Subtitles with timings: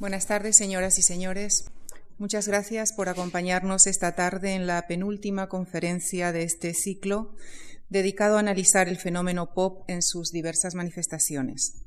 [0.00, 1.66] Buenas tardes, señoras y señores.
[2.16, 7.34] Muchas gracias por acompañarnos esta tarde en la penúltima conferencia de este ciclo
[7.90, 11.82] dedicado a analizar el fenómeno pop en sus diversas manifestaciones.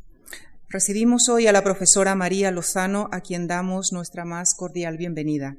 [0.69, 5.57] Recibimos hoy a la profesora María Lozano, a quien damos nuestra más cordial bienvenida.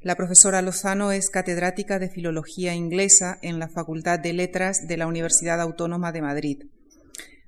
[0.00, 5.06] La profesora Lozano es catedrática de Filología Inglesa en la Facultad de Letras de la
[5.06, 6.62] Universidad Autónoma de Madrid.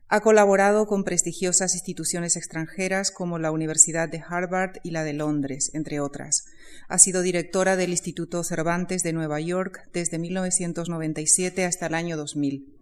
[0.09, 5.73] Ha colaborado con prestigiosas instituciones extranjeras como la Universidad de Harvard y la de Londres,
[5.75, 6.45] entre otras.
[6.89, 12.73] Ha sido directora del Instituto Cervantes de Nueva York desde 1997 hasta el año 2000.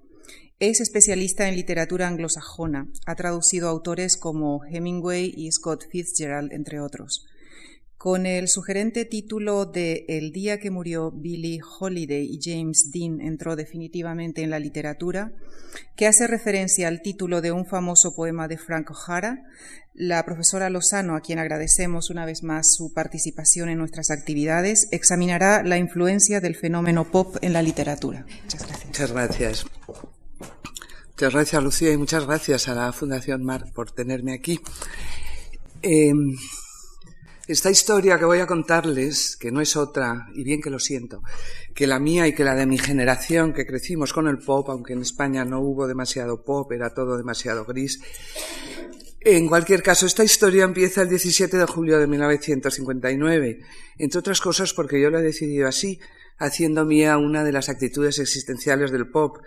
[0.59, 2.89] Es especialista en literatura anglosajona.
[3.07, 7.27] Ha traducido autores como Hemingway y Scott Fitzgerald, entre otros
[8.05, 13.57] con el sugerente título de El día que murió Billie Holiday y James Dean entró
[13.57, 15.33] definitivamente en la literatura,
[15.97, 19.47] que hace referencia al título de un famoso poema de Frank O'Hara,
[19.95, 25.63] la profesora Lozano, a quien agradecemos una vez más su participación en nuestras actividades, examinará
[25.63, 28.27] la influencia del fenómeno pop en la literatura.
[28.43, 28.87] Muchas gracias.
[28.87, 29.67] Muchas gracias.
[31.09, 34.61] Muchas gracias, Lucía, y muchas gracias a la Fundación Marc por tenerme aquí.
[35.81, 36.13] Eh,
[37.47, 41.23] esta historia que voy a contarles, que no es otra, y bien que lo siento,
[41.75, 44.95] que la mía y que la de mi generación, que crecimos con el pop, aunque
[44.95, 48.01] en España no hubo demasiado pop, era todo demasiado gris.
[49.21, 53.61] En cualquier caso, esta historia empieza el 17 de julio de 1959,
[53.99, 56.01] entre otras cosas porque yo la he decidido así,
[56.39, 59.39] haciendo mía una de las actitudes existenciales del pop,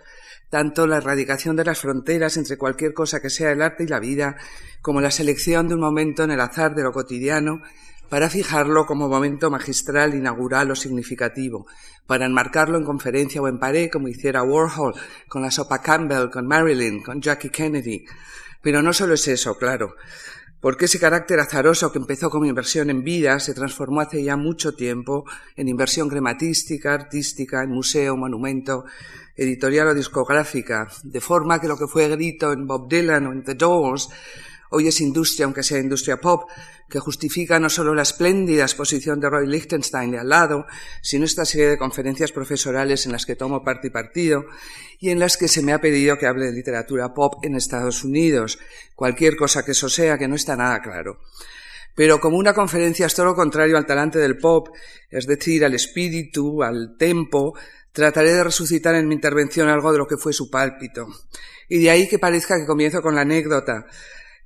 [0.50, 4.00] tanto la erradicación de las fronteras entre cualquier cosa que sea el arte y la
[4.00, 4.36] vida,
[4.82, 7.60] como la selección de un momento en el azar de lo cotidiano
[8.08, 11.66] para fijarlo como momento magistral, inaugural o significativo,
[12.06, 14.94] para enmarcarlo en conferencia o en pared, como hiciera Warhol
[15.28, 18.04] con la sopa Campbell, con Marilyn, con Jackie Kennedy.
[18.62, 19.94] Pero no solo es eso, claro,
[20.60, 24.74] porque ese carácter azaroso que empezó como inversión en vida se transformó hace ya mucho
[24.74, 28.84] tiempo en inversión crematística, artística, en museo, monumento,
[29.36, 33.44] editorial o discográfica, de forma que lo que fue grito en Bob Dylan o en
[33.44, 34.08] The Doors
[34.70, 36.48] Hoy es industria, aunque sea industria pop,
[36.88, 40.66] que justifica no solo la espléndida exposición de Roy Lichtenstein de al lado,
[41.02, 44.44] sino esta serie de conferencias profesorales en las que tomo parte y partido
[44.98, 48.04] y en las que se me ha pedido que hable de literatura pop en Estados
[48.04, 48.58] Unidos,
[48.94, 51.20] cualquier cosa que eso sea, que no está nada claro.
[51.94, 54.68] Pero como una conferencia es todo lo contrario al talante del pop,
[55.10, 57.54] es decir, al espíritu, al tempo,
[57.92, 61.08] trataré de resucitar en mi intervención algo de lo que fue su pálpito.
[61.68, 63.86] Y de ahí que parezca que comienzo con la anécdota,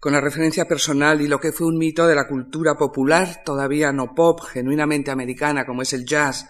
[0.03, 3.93] con la referencia personal y lo que fue un mito de la cultura popular, todavía
[3.93, 6.49] no pop, genuinamente americana como es el jazz,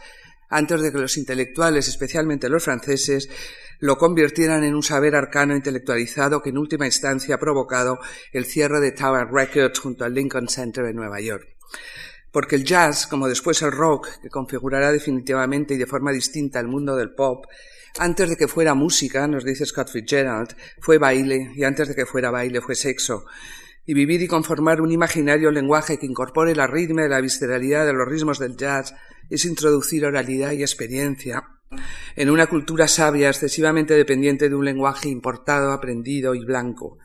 [0.48, 3.28] antes de que los intelectuales, especialmente los franceses,
[3.78, 7.98] lo convirtieran en un saber arcano intelectualizado que en última instancia ha provocado
[8.32, 11.46] el cierre de Tower Records junto al Lincoln Center en Nueva York.
[12.30, 16.68] Porque el jazz, como después el rock, que configurará definitivamente y de forma distinta el
[16.68, 17.44] mundo del pop,
[17.98, 22.06] antes de que fuera música, nos dice Scott Fitzgerald, fue baile, y antes de que
[22.06, 23.24] fuera baile fue sexo.
[23.84, 27.92] Y vivir y conformar un imaginario lenguaje que incorpore la ritmo y la visceralidad de
[27.92, 28.94] los ritmos del jazz
[29.28, 31.42] es introducir oralidad y experiencia
[32.16, 36.98] en una cultura sabia excesivamente dependiente de un lenguaje importado, aprendido y blanco.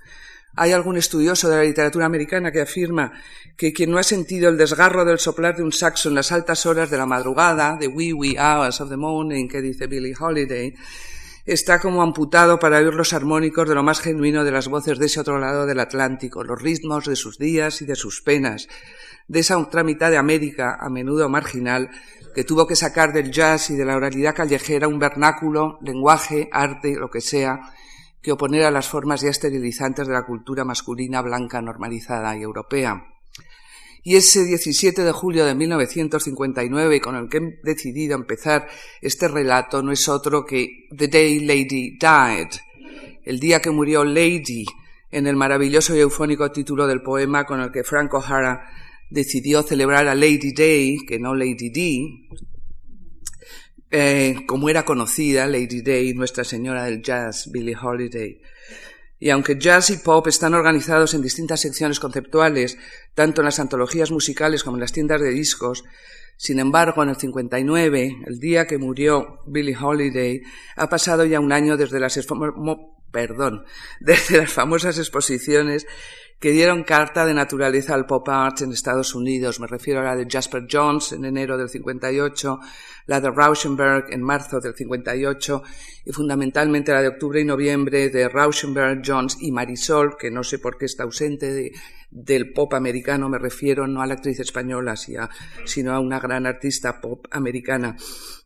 [0.59, 3.13] Hay algún estudioso de la literatura americana que afirma
[3.56, 6.66] que quien no ha sentido el desgarro del soplar de un saxo en las altas
[6.66, 10.73] horas de la madrugada, the wee wee hours of the morning, que dice Billie Holiday,
[11.45, 15.06] está como amputado para oír los armónicos de lo más genuino de las voces de
[15.06, 18.68] ese otro lado del Atlántico, los ritmos de sus días y de sus penas,
[19.28, 21.91] de esa otra mitad de América, a menudo marginal,
[22.34, 26.95] que tuvo que sacar del jazz y de la oralidad callejera un vernáculo, lenguaje, arte,
[26.95, 27.74] lo que sea,
[28.22, 33.05] que oponer a las formas ya esterilizantes de la cultura masculina blanca normalizada y europea.
[34.03, 38.67] Y ese 17 de julio de 1959, con el que he decidido empezar
[39.01, 42.47] este relato, no es otro que The Day Lady Died,
[43.25, 44.66] el día que murió Lady,
[45.11, 48.69] en el maravilloso y eufónico título del poema con el que Frank O'Hara
[49.09, 52.27] decidió celebrar a Lady Day, que no Lady D,
[53.92, 58.42] eh, como era conocida Lady Day, Nuestra Señora del Jazz, Billie Holiday.
[59.19, 62.78] Y aunque jazz y pop están organizados en distintas secciones conceptuales,
[63.16, 65.84] tanto en las antologías musicales como en las tiendas de discos,
[66.38, 70.44] sin embargo, en el 59, el día que murió Billie Holiday,
[70.75, 72.19] ha pasado ya un año desde las,
[73.12, 73.66] perdón,
[74.00, 75.88] desde las famosas exposiciones
[76.39, 79.60] que dieron carta de naturaleza al pop art en Estados Unidos.
[79.60, 82.60] Me refiero a la de Jasper Jones en enero del 58,
[83.07, 85.63] la de Rauschenberg en marzo del 58
[86.06, 90.59] y fundamentalmente la de octubre y noviembre de Rauschenberg, Jones y Marisol, que no sé
[90.59, 91.71] por qué está ausente de
[92.09, 97.01] del pop americano, me refiero no a la actriz española, sino a una gran artista
[97.01, 97.95] pop americana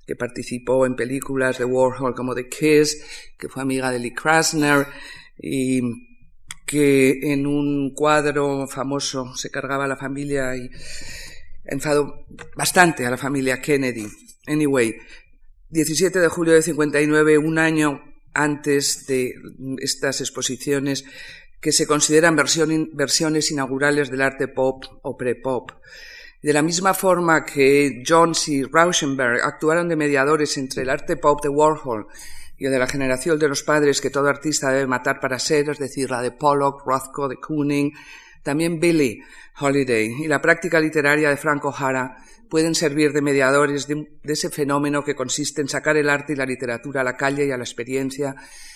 [0.06, 4.88] que participó en películas de Warhol como The Kiss, que fue amiga de Lee Krasner
[5.38, 5.82] y
[6.66, 10.70] que en un cuadro famoso se cargaba a la familia y
[11.66, 12.26] enfadó
[12.56, 14.08] bastante a la familia Kennedy.
[14.48, 14.98] Anyway,
[15.70, 18.02] 17 de julio de 59, un año
[18.34, 19.34] antes de
[19.80, 21.06] estas exposiciones
[21.60, 25.72] que se consideran versiones inaugurales del arte pop o pre-pop.
[26.42, 31.40] De la misma forma que Jones y Rauschenberg actuaron de mediadores entre el arte pop
[31.44, 32.08] de Warhol
[32.58, 35.70] y el de la generación de los padres que todo artista debe matar para ser,
[35.70, 37.94] es decir, la de Pollock, Rothko, de Kooning,
[38.44, 39.22] también Billy
[39.60, 42.18] Holiday y la práctica literaria de Frank O'Hara
[42.50, 46.46] pueden servir de mediadores de, ese fenómeno que consiste en sacar el arte y la
[46.46, 48.36] literatura a la calle y a la experiencia,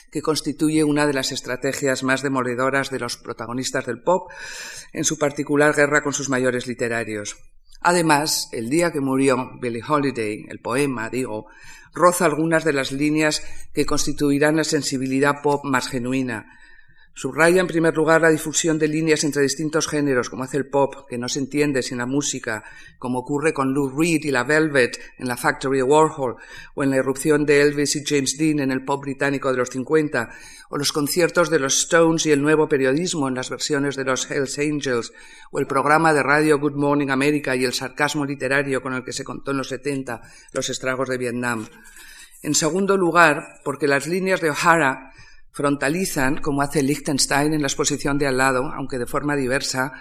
[0.10, 4.32] que constituye una de las estrategias más demoledoras de los protagonistas del pop,
[4.94, 7.36] en su particular guerra con sus mayores literarios.
[7.82, 11.48] Además, el día que murió Billie Holiday, el poema, digo,
[11.94, 16.46] roza algunas de las líneas que constituirán la sensibilidad pop más genuina,
[17.18, 21.08] Subraya en primer lugar la difusión de líneas entre distintos géneros, como hace el pop,
[21.08, 22.66] que no se entiende sin la música,
[23.00, 26.36] como ocurre con Lou Reed y la Velvet en la Factory Warhol,
[26.74, 29.70] o en la irrupción de Elvis y James Dean en el pop británico de los
[29.70, 30.30] 50,
[30.70, 34.30] o los conciertos de los Stones y el nuevo periodismo en las versiones de los
[34.30, 35.14] Hells Angels,
[35.52, 39.14] o el programa de radio Good Morning America y el sarcasmo literario con el que
[39.14, 40.22] se contó en los 70
[40.52, 41.66] los estragos de Vietnam.
[42.42, 45.14] En segundo lugar, porque las líneas de O'Hara
[45.56, 49.94] frontalizan, como hace Liechtenstein en la exposición de al lado, aunque de forma diversa,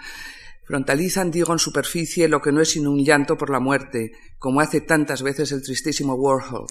[0.65, 4.59] frontalizan, digo, en superficie lo que no es sino un llanto por la muerte, como
[4.59, 6.67] hace tantas veces el tristísimo Warhol.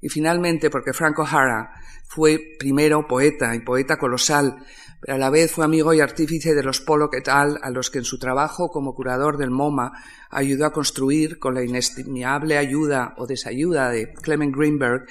[0.00, 1.72] Y finalmente, porque Frank O'Hara
[2.08, 4.64] fue primero poeta y poeta colosal,
[4.98, 7.90] pero a la vez fue amigo y artífice de los Pollock et al, a los
[7.90, 9.92] que en su trabajo como curador del MoMA
[10.30, 15.06] ayudó a construir, con la inestimable ayuda o desayuda de Clement Greenberg,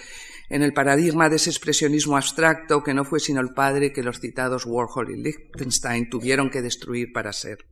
[0.51, 4.19] en el paradigma de ese expresionismo abstracto que no fue sino el padre que los
[4.19, 7.70] citados Warhol y Lichtenstein tuvieron que destruir para ser.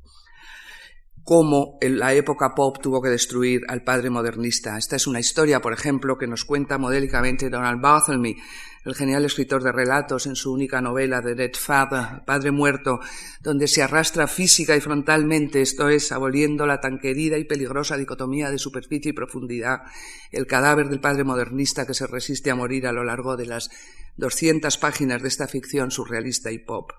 [1.30, 4.80] Cómo la época pop tuvo que destruir al padre modernista.
[4.80, 8.36] Esta es una historia, por ejemplo, que nos cuenta modélicamente Donald Barthelme
[8.84, 13.00] el genial escritor de relatos en su única novela The Dead Father, Padre Muerto,
[13.42, 18.50] donde se arrastra física y frontalmente, esto es, aboliendo la tan querida y peligrosa dicotomía
[18.50, 19.84] de superficie y profundidad,
[20.32, 23.70] el cadáver del padre modernista que se resiste a morir a lo largo de las
[24.18, 26.92] 200 páginas de esta ficción surrealista y pop.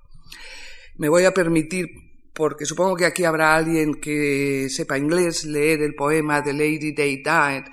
[0.98, 2.09] Me voy a permitir
[2.40, 7.16] porque supongo que aquí habrá alguien que sepa inglés, leer el poema The Lady Day
[7.18, 7.64] Died,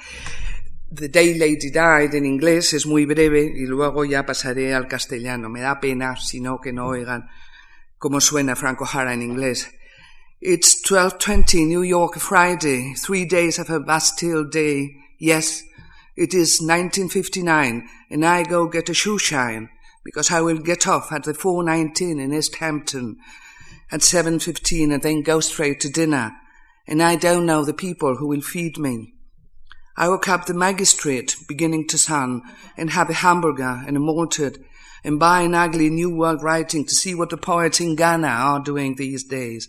[0.93, 5.47] The Day Lady Died en inglés es muy breve y luego ya pasaré al castellano.
[5.47, 7.29] Me da pena, si no, que no oigan
[7.97, 9.69] cómo suena Frank O'Hara en inglés.
[10.41, 14.97] It's 12.20 New York Friday, three days of a Bastille Day.
[15.17, 15.63] Yes,
[16.17, 19.69] it is 1959 and I go get a shoe shine
[20.03, 23.15] because I will get off at the 419 in East Hampton
[23.91, 26.35] at 7.15 and then go straight to dinner.
[26.87, 29.13] And I don't know the people who will feed me.
[29.95, 32.43] I woke up the magistrate, beginning to sun,
[32.77, 34.63] and have a hamburger and a malted,
[35.03, 38.59] and buy an ugly New World writing to see what the poets in Ghana are
[38.59, 39.67] doing these days.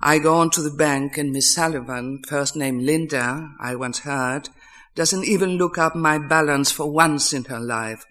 [0.00, 4.48] I go on to the bank, and Miss Sullivan, first name Linda, I once heard,
[4.94, 8.04] doesn't even look up my balance for once in her life.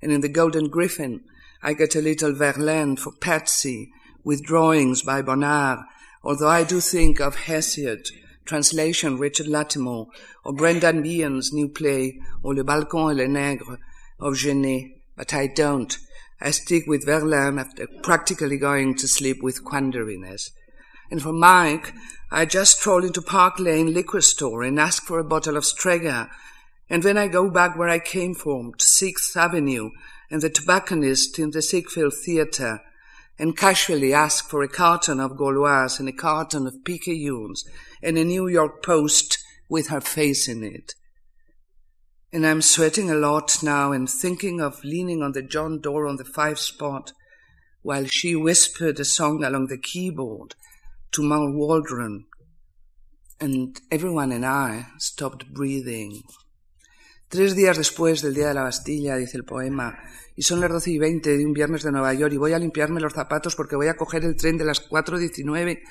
[0.00, 1.20] And in the Golden Griffin,
[1.62, 3.90] I get a little Verlaine for Patsy,
[4.24, 5.80] with drawings by Bonnard,
[6.22, 8.06] although I do think of Hesiod
[8.50, 10.06] translation Richard Latimer,
[10.44, 13.78] or Brendan Behan's new play, or Le Balcon et le Nègre
[14.18, 15.96] of Genet, but I don't.
[16.40, 20.50] I stick with Verlaine after practically going to sleep with quandariness.
[21.12, 21.92] And for Mike,
[22.32, 26.28] I just stroll into Park Lane liquor store and ask for a bottle of Strega.
[26.88, 29.90] And then I go back where I came from, to Sixth Avenue,
[30.28, 32.80] and the tobacconist in the Siegfried Theatre,
[33.40, 37.64] and casually ask for a carton of Gauloise and a carton of Picayunes
[38.02, 40.92] and a New York Post with her face in it.
[42.34, 46.16] And I'm sweating a lot now and thinking of leaning on the John door on
[46.16, 47.14] the five spot
[47.80, 50.54] while she whispered a song along the keyboard
[51.12, 52.26] to Mal Waldron.
[53.40, 56.20] And everyone and I stopped breathing.
[57.30, 59.96] Tres días después del Día de la Bastilla, dice el poema,
[60.40, 62.58] y son las doce y veinte de un viernes de Nueva York y voy a
[62.58, 65.82] limpiarme los zapatos porque voy a coger el tren de las cuatro diecinueve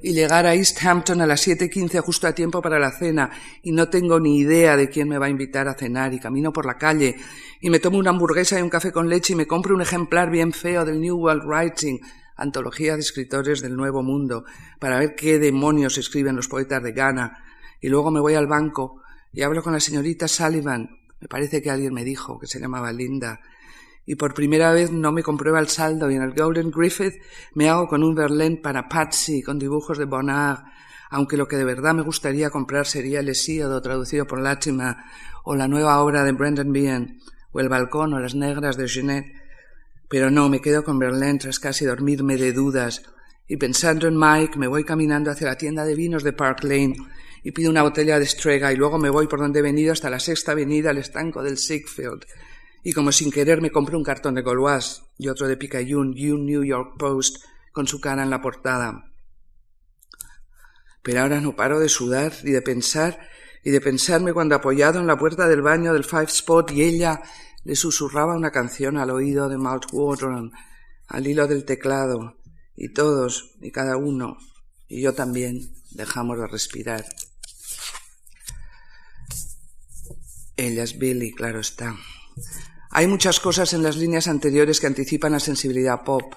[0.00, 3.28] y llegar a East Hampton a las siete quince justo a tiempo para la cena
[3.62, 6.50] y no tengo ni idea de quién me va a invitar a cenar y camino
[6.50, 7.16] por la calle
[7.60, 10.30] y me tomo una hamburguesa y un café con leche y me compro un ejemplar
[10.30, 12.00] bien feo del New World Writing
[12.36, 14.46] antología de escritores del Nuevo Mundo,
[14.78, 17.44] para ver qué demonios escriben los poetas de Ghana,
[17.82, 20.88] y luego me voy al banco y hablo con la señorita Sullivan,
[21.20, 23.40] me parece que alguien me dijo que se llamaba Linda,
[24.06, 27.14] y por primera vez no me comprueba el saldo y en el Golden Griffith
[27.54, 30.64] me hago con un Verlaine para Patsy con dibujos de Bonnard,
[31.10, 34.96] aunque lo que de verdad me gustaría comprar sería el Hesíodo traducido por Latimer
[35.44, 37.18] o la nueva obra de Brendan Behan
[37.52, 39.32] o El balcón o Las negras de Jeanette.
[40.08, 43.02] Pero no, me quedo con Verlaine tras casi dormirme de dudas
[43.46, 46.94] y pensando en Mike me voy caminando hacia la tienda de vinos de Park Lane
[47.42, 50.10] y pido una botella de Strega y luego me voy por donde he venido hasta
[50.10, 52.24] la sexta avenida al estanco del Siegfeld
[52.82, 56.64] y como sin querer me compré un cartón de Gauloise y otro de Picayune New
[56.64, 59.12] York Post con su cara en la portada.
[61.02, 63.18] Pero ahora no paro de sudar y de pensar
[63.62, 67.22] y de pensarme cuando apoyado en la puerta del baño del Five Spot y ella
[67.64, 70.52] le susurraba una canción al oído de Malt Wardron,
[71.08, 72.38] al hilo del teclado,
[72.74, 74.38] y todos, y cada uno,
[74.88, 77.04] y yo también, dejamos de respirar.
[80.56, 81.96] Ella es Billy, claro está.
[82.92, 86.34] Hay muchas cosas en las líneas anteriores que anticipan la sensibilidad pop.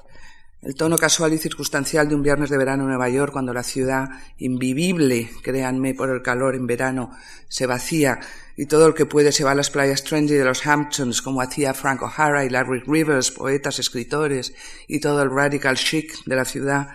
[0.61, 3.63] El tono casual y circunstancial de un viernes de verano en Nueva York, cuando la
[3.63, 4.07] ciudad,
[4.37, 7.09] invivible, créanme, por el calor en verano,
[7.49, 8.19] se vacía
[8.55, 11.41] y todo el que puede se va a las playas trendy de los Hamptons, como
[11.41, 14.53] hacía Frank O'Hara y Larry Rivers, poetas, escritores,
[14.87, 16.89] y todo el radical chic de la ciudad,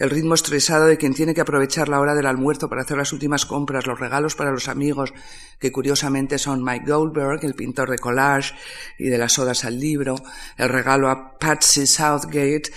[0.00, 3.12] el ritmo estresado de quien tiene que aprovechar la hora del almuerzo para hacer las
[3.12, 5.12] últimas compras, los regalos para los amigos,
[5.58, 8.54] que curiosamente son Mike Goldberg, el pintor de collage
[8.98, 10.16] y de las odas al libro,
[10.56, 12.72] el regalo a Patsy Southgate,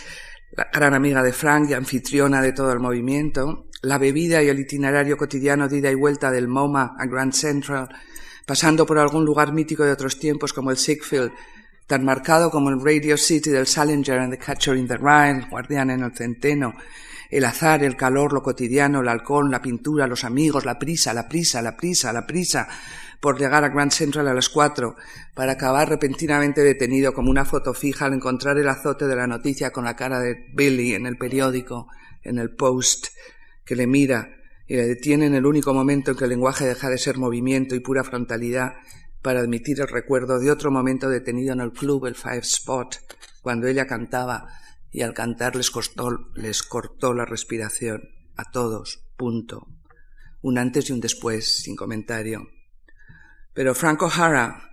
[0.51, 4.59] la gran amiga de Frank y anfitriona de todo el movimiento, la bebida y el
[4.59, 7.87] itinerario cotidiano de ida y vuelta del MoMA a Grand Central,
[8.45, 11.31] pasando por algún lugar mítico de otros tiempos como el Siegfeld,
[11.87, 15.89] tan marcado como el Radio City del Salinger and the Catcher in the Rye, Guardián
[15.89, 16.73] en el Centeno,
[17.33, 21.27] el azar, el calor, lo cotidiano, el halcón, la pintura, los amigos, la prisa, la
[21.27, 22.67] prisa, la prisa, la prisa
[23.19, 24.97] por llegar a Grand Central a las cuatro,
[25.33, 29.71] para acabar repentinamente detenido como una foto fija al encontrar el azote de la noticia
[29.71, 31.87] con la cara de Billy en el periódico,
[32.21, 33.07] en el post,
[33.65, 34.29] que le mira
[34.67, 37.75] y le detiene en el único momento en que el lenguaje deja de ser movimiento
[37.75, 38.73] y pura frontalidad
[39.21, 42.97] para admitir el recuerdo de otro momento detenido en el club, el Five Spot,
[43.41, 44.49] cuando ella cantaba
[44.93, 45.71] y al cantar les,
[46.35, 49.67] les cortó la respiración a todos, punto.
[50.41, 52.47] Un antes y un después, sin comentario.
[53.53, 54.69] Pero Frank O'Hara,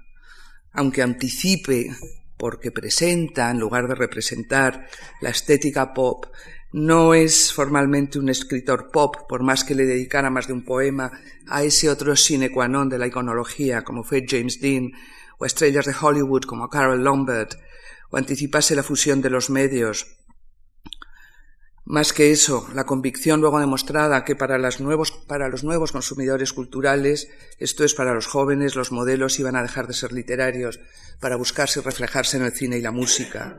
[0.73, 1.91] aunque anticipe
[2.37, 4.89] porque presenta, en lugar de representar,
[5.21, 6.27] la estética pop,
[6.73, 11.11] no es formalmente un escritor pop, por más que le dedicara más de un poema
[11.49, 14.93] a ese otro sine qua non de la iconología, como fue James Dean,
[15.39, 17.57] o estrellas de Hollywood como Carol Lombard,
[18.11, 20.21] o anticipase la fusión de los medios.
[21.85, 27.95] Más que eso, la convicción luego demostrada que para, los nuevos consumidores culturales, esto es
[27.95, 30.79] para los jóvenes, los modelos iban a dejar de ser literarios
[31.19, 33.59] para buscarse y reflejarse en el cine y la música.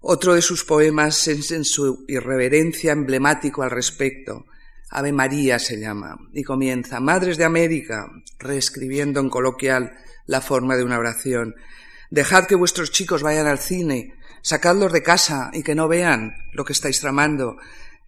[0.00, 4.46] Otro de sus poemas es en su irreverencia emblemático al respecto.
[4.88, 9.92] Ave María se llama, y comienza, Madres de América, reescribiendo en coloquial
[10.24, 11.54] la forma de una oración.
[12.10, 16.64] Dejad que vuestros chicos vayan al cine, sacadlos de casa y que no vean lo
[16.64, 17.56] que estáis tramando.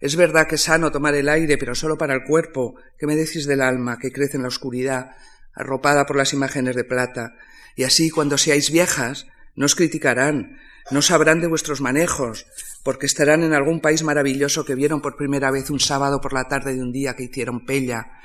[0.01, 2.75] Es verdad que es sano tomar el aire, pero solo para el cuerpo.
[2.99, 5.15] ¿Qué me decís del alma que crece en la oscuridad,
[5.55, 7.35] arropada por las imágenes de plata?
[7.77, 10.59] Y así, cuando seáis viejas, no os criticarán,
[10.91, 12.45] no sabrán de vuestros manejos,
[12.83, 16.49] porque estarán en algún país maravilloso que vieron por primera vez un sábado por la
[16.49, 18.19] tarde de un día que hicieron pella,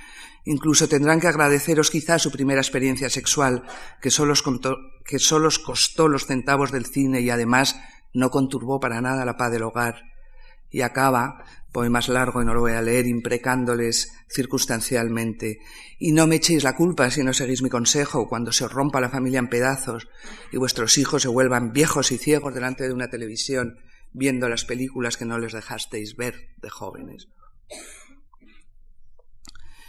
[0.45, 3.65] Incluso tendrán que agradeceros quizá su primera experiencia sexual,
[4.01, 4.43] que solo, os
[5.05, 7.79] que solo os costó los centavos del cine y además
[8.15, 10.03] no conturbó para nada la paz del hogar.
[10.71, 15.59] Y acaba, poemas largo y no lo voy a leer, imprecándoles circunstancialmente.
[15.99, 19.01] Y no me echéis la culpa si no seguís mi consejo cuando se os rompa
[19.01, 20.09] la familia en pedazos
[20.53, 23.79] y vuestros hijos se vuelvan viejos y ciegos delante de una televisión
[24.13, 27.29] viendo las películas que no les dejasteis ver de jóvenes.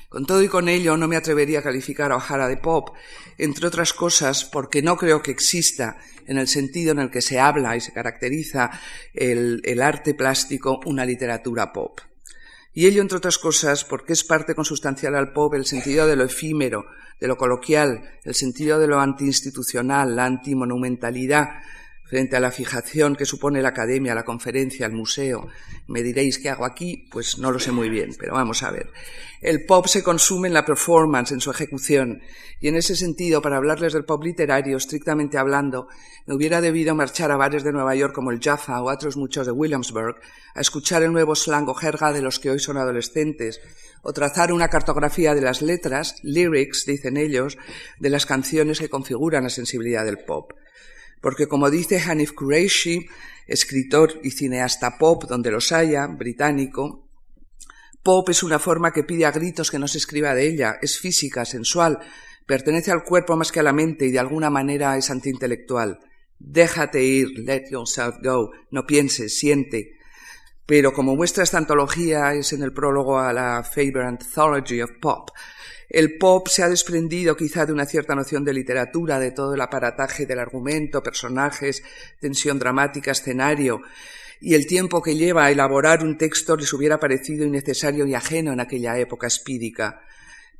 [0.09, 2.89] Con todo y con ello, no me atrevería a calificar a O'Hara de pop,
[3.37, 7.39] entre otras cosas porque no creo que exista, en el sentido en el que se
[7.39, 8.71] habla y se caracteriza
[9.13, 11.99] el, arte plástico, una literatura pop.
[12.73, 16.23] Y ello, entre otras cosas, porque es parte consustancial al pop el sentido de lo
[16.23, 16.85] efímero,
[17.19, 21.49] de lo coloquial, el sentido de lo antiinstitucional, la antimonumentalidad,
[22.09, 25.47] frente a la fijación que supone la academia, la conferencia, el museo.
[25.87, 28.91] Me diréis qué hago aquí, pues no lo sé muy bien, pero vamos a ver.
[29.41, 32.21] El pop se consume en la performance, en su ejecución,
[32.59, 35.87] y en ese sentido, para hablarles del pop literario, estrictamente hablando,
[36.25, 39.45] me hubiera debido marchar a bares de Nueva York como el Jaffa o otros muchos
[39.45, 40.15] de Williamsburg,
[40.55, 43.61] a escuchar el nuevo slang o jerga de los que hoy son adolescentes,
[44.01, 47.57] o trazar una cartografía de las letras, lyrics, dicen ellos,
[47.99, 50.53] de las canciones que configuran la sensibilidad del pop.
[51.21, 53.07] Porque como dice Hanif Kureishi,
[53.47, 57.07] escritor y cineasta pop donde los haya, británico,
[58.03, 60.99] pop es una forma que pide a gritos que no se escriba de ella, es
[60.99, 61.99] física, sensual,
[62.45, 65.99] pertenece al cuerpo más que a la mente y de alguna manera es antiintelectual.
[66.39, 69.91] Déjate ir, let yourself go, no pienses, siente.
[70.65, 75.31] Pero como muestra esta antología es en el prólogo a la Faber Anthology of Pop,
[75.89, 79.61] el pop se ha desprendido quizá de una cierta noción de literatura, de todo el
[79.61, 81.81] aparataje del argumento, personajes,
[82.19, 83.81] tensión dramática, escenario,
[84.39, 88.53] y el tiempo que lleva a elaborar un texto les hubiera parecido innecesario y ajeno
[88.53, 90.01] en aquella época espídica.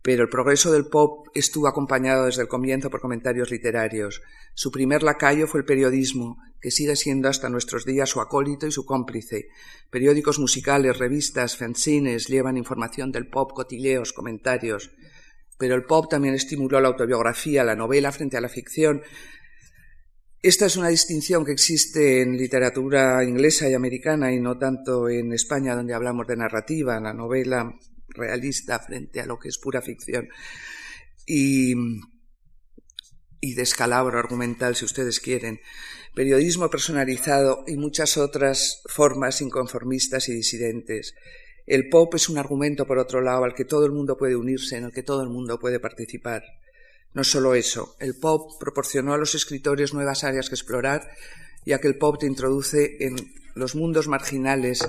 [0.01, 4.21] Pero el progreso del pop estuvo acompañado desde el comienzo por comentarios literarios.
[4.55, 8.71] Su primer lacayo fue el periodismo, que sigue siendo hasta nuestros días su acólito y
[8.71, 9.49] su cómplice.
[9.89, 14.91] Periódicos musicales, revistas, fanzines llevan información del pop, cotileos, comentarios
[15.59, 19.01] pero el pop también estimuló la autobiografía, la novela frente a la ficción.
[20.41, 25.33] Esta es una distinción que existe en literatura inglesa y americana y no tanto en
[25.33, 27.75] España, donde hablamos de narrativa, la novela
[28.07, 30.29] realista frente a lo que es pura ficción.
[31.27, 31.75] Y,
[33.41, 35.59] descalabro argumental, si ustedes quieren,
[36.15, 41.15] periodismo personalizado y muchas otras formas inconformistas y disidentes.
[41.69, 44.77] El pop es un argumento, por otro lado, al que todo el mundo puede unirse,
[44.77, 46.41] en el que todo el mundo puede participar.
[47.13, 51.07] No solo eso, el pop proporcionó a los escritores nuevas áreas que explorar,
[51.67, 53.17] ya que el pop te introduce en
[53.53, 54.83] los mundos marginales,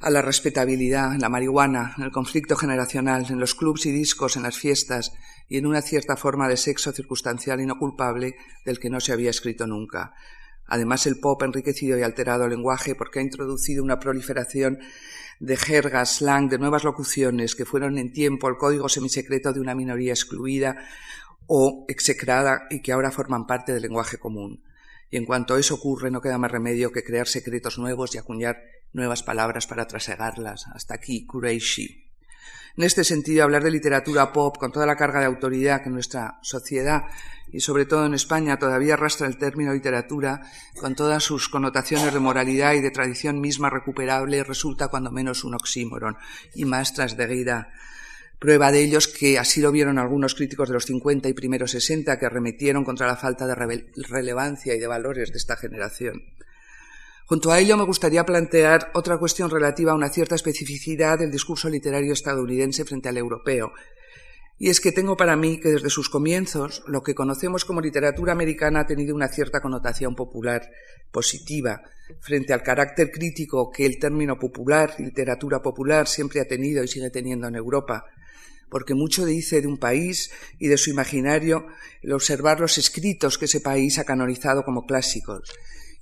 [0.00, 4.36] a la respetabilidad, en la marihuana, en el conflicto generacional, en los clubs y discos,
[4.36, 5.14] en las fiestas
[5.48, 9.12] y en una cierta forma de sexo circunstancial y no culpable del que no se
[9.12, 10.14] había escrito nunca.
[10.66, 14.78] Además, el pop ha enriquecido y alterado el lenguaje porque ha introducido una proliferación
[15.40, 19.74] de jerga, slang, de nuevas locuciones que fueron en tiempo el código semisecreto de una
[19.74, 20.76] minoría excluida
[21.46, 24.62] o execrada y que ahora forman parte del lenguaje común.
[25.10, 28.62] Y en cuanto eso ocurre, no queda más remedio que crear secretos nuevos y acuñar
[28.92, 30.66] nuevas palabras para trasegarlas.
[30.72, 32.13] Hasta aquí, Kureishi.
[32.76, 36.38] En este sentido, hablar de literatura pop con toda la carga de autoridad que nuestra
[36.42, 37.04] sociedad
[37.52, 40.42] y sobre todo en España todavía arrastra el término literatura
[40.80, 45.54] con todas sus connotaciones de moralidad y de tradición misma recuperable resulta cuando menos un
[45.54, 46.16] oxímoron
[46.56, 47.70] y más de Guida.
[48.40, 52.18] Prueba de ellos que así lo vieron algunos críticos de los 50 y primeros 60
[52.18, 56.24] que arremetieron contra la falta de relevancia y de valores de esta generación.
[57.26, 61.70] Junto a ello me gustaría plantear otra cuestión relativa a una cierta especificidad del discurso
[61.70, 63.72] literario estadounidense frente al europeo.
[64.58, 68.32] Y es que tengo para mí que desde sus comienzos lo que conocemos como literatura
[68.32, 70.70] americana ha tenido una cierta connotación popular
[71.10, 71.82] positiva
[72.20, 77.10] frente al carácter crítico que el término popular, literatura popular, siempre ha tenido y sigue
[77.10, 78.04] teniendo en Europa
[78.74, 81.66] porque mucho dice de un país y de su imaginario
[82.02, 85.52] el observar los escritos que ese país ha canonizado como clásicos.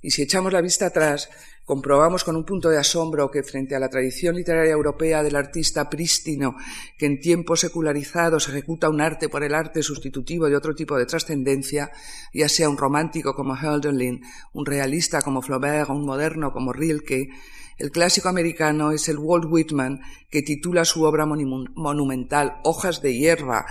[0.03, 1.29] Y si echamos la vista atrás,
[1.63, 5.89] comprobamos con un punto de asombro que frente a la tradición literaria europea del artista
[5.89, 6.57] prístino,
[6.97, 11.05] que en tiempos secularizados ejecuta un arte por el arte sustitutivo de otro tipo de
[11.05, 11.89] trascendencia,
[12.33, 17.29] ya sea un romántico como Hölderlin, un realista como Flaubert o un moderno como Rilke,
[17.77, 23.65] el clásico americano es el Walt Whitman, que titula su obra monumental Hojas de hierba,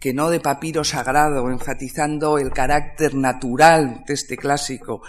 [0.00, 5.02] que no de papiro sagrado, enfatizando el carácter natural de este clásico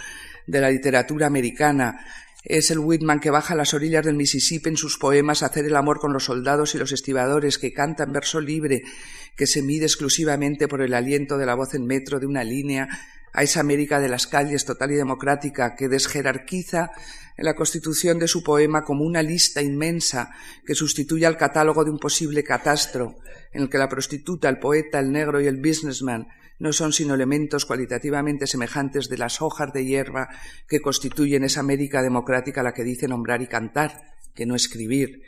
[0.48, 2.06] de la literatura americana.
[2.44, 5.66] Es el Whitman que baja a las orillas del Mississippi en sus poemas a hacer
[5.66, 8.84] el amor con los soldados y los estibadores, que canta en verso libre,
[9.38, 12.90] que se mide exclusivamente por el aliento de la voz en metro de una línea,
[13.34, 16.92] a esa América de las calles total y democrática que desjerarquiza
[17.38, 20.32] la constitución de su poema como una lista inmensa
[20.66, 23.20] que sustituye al catálogo de un posible catastro,
[23.52, 26.28] en el que la prostituta, el poeta, el negro y el businessman
[26.60, 30.30] no son sino elementos cualitativamente semejantes de las hojas de hierba
[30.68, 35.24] que constituyen esa América democrática a la que dice nombrar y cantar, que no escribir.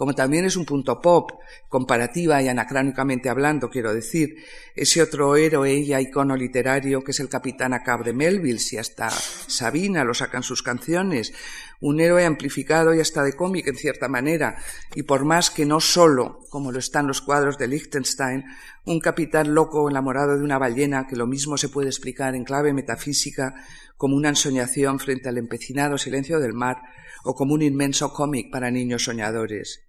[0.00, 1.30] Como también es un punto pop,
[1.68, 4.34] comparativa y anacrónicamente hablando, quiero decir,
[4.74, 9.10] ese otro héroe y icono literario que es el capitán Acab de Melville, si hasta
[9.10, 11.34] Sabina lo sacan sus canciones,
[11.82, 14.56] un héroe amplificado y hasta de cómic en cierta manera,
[14.94, 18.46] y por más que no solo, como lo están los cuadros de Liechtenstein,
[18.84, 22.72] un capitán loco enamorado de una ballena que lo mismo se puede explicar en clave
[22.72, 23.54] metafísica
[23.96, 26.78] como una ensoñación frente al empecinado silencio del mar
[27.24, 29.82] o como un inmenso cómic para niños soñadores.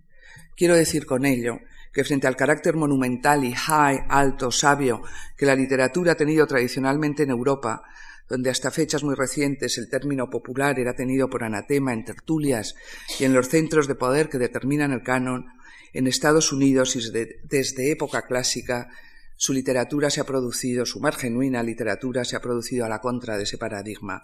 [0.55, 1.59] Quiero decir con ello
[1.93, 5.01] que frente al carácter monumental y high, alto, sabio
[5.37, 7.83] que la literatura ha tenido tradicionalmente en Europa,
[8.29, 12.75] donde hasta fechas muy recientes el término popular era tenido por anatema en tertulias
[13.19, 15.47] y en los centros de poder que determinan el canon,
[15.93, 18.89] en Estados Unidos y desde, época clásica
[19.35, 23.37] su literatura se ha producido, su más genuina literatura se ha producido a la contra
[23.37, 24.21] de ese paradigma.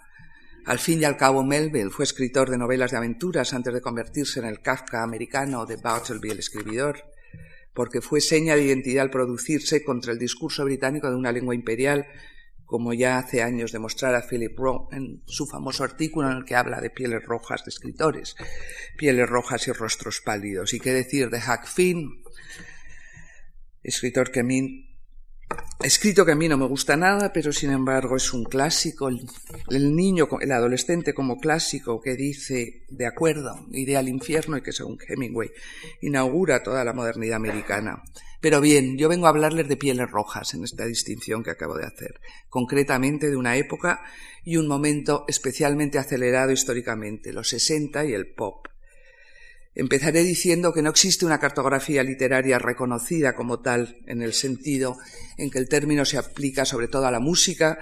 [0.64, 4.38] Al fin y al cabo, Melville fue escritor de novelas de aventuras antes de convertirse
[4.38, 7.02] en el Kafka americano de Bartleby el escribidor,
[7.74, 12.06] porque fue seña de identidad al producirse contra el discurso británico de una lengua imperial
[12.68, 16.82] como ya hace años demostrara Philip Roth en su famoso artículo en el que habla
[16.82, 18.36] de pieles rojas de escritores,
[18.98, 20.74] pieles rojas y rostros pálidos.
[20.74, 22.22] ¿Y qué decir de Huck Finn,
[23.82, 24.87] escritor que a mí
[25.80, 29.96] escrito que a mí no me gusta nada, pero sin embargo es un clásico, el,
[29.96, 34.98] niño, el adolescente como clásico que dice, de acuerdo, iré al infierno y que según
[35.06, 35.50] Hemingway
[36.02, 38.02] inaugura toda la modernidad americana.
[38.40, 41.86] Pero bien, yo vengo a hablarles de pieles rojas en esta distinción que acabo de
[41.86, 44.02] hacer, concretamente de una época
[44.44, 48.66] y un momento especialmente acelerado históricamente, los 60 y el pop.
[49.78, 54.98] Empezaré diciendo que no existe una cartografía literaria reconocida como tal, en el sentido
[55.36, 57.78] en que el término se aplica sobre todo a la música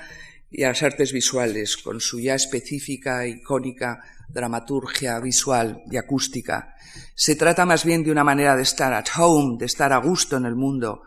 [0.51, 6.75] y a las artes visuales, con su ya específica icónica dramaturgia visual y acústica.
[7.15, 10.37] Se trata más bien de una manera de estar at home, de estar a gusto
[10.37, 11.01] en el mundo,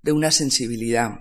[0.00, 1.18] de una sensibilidad.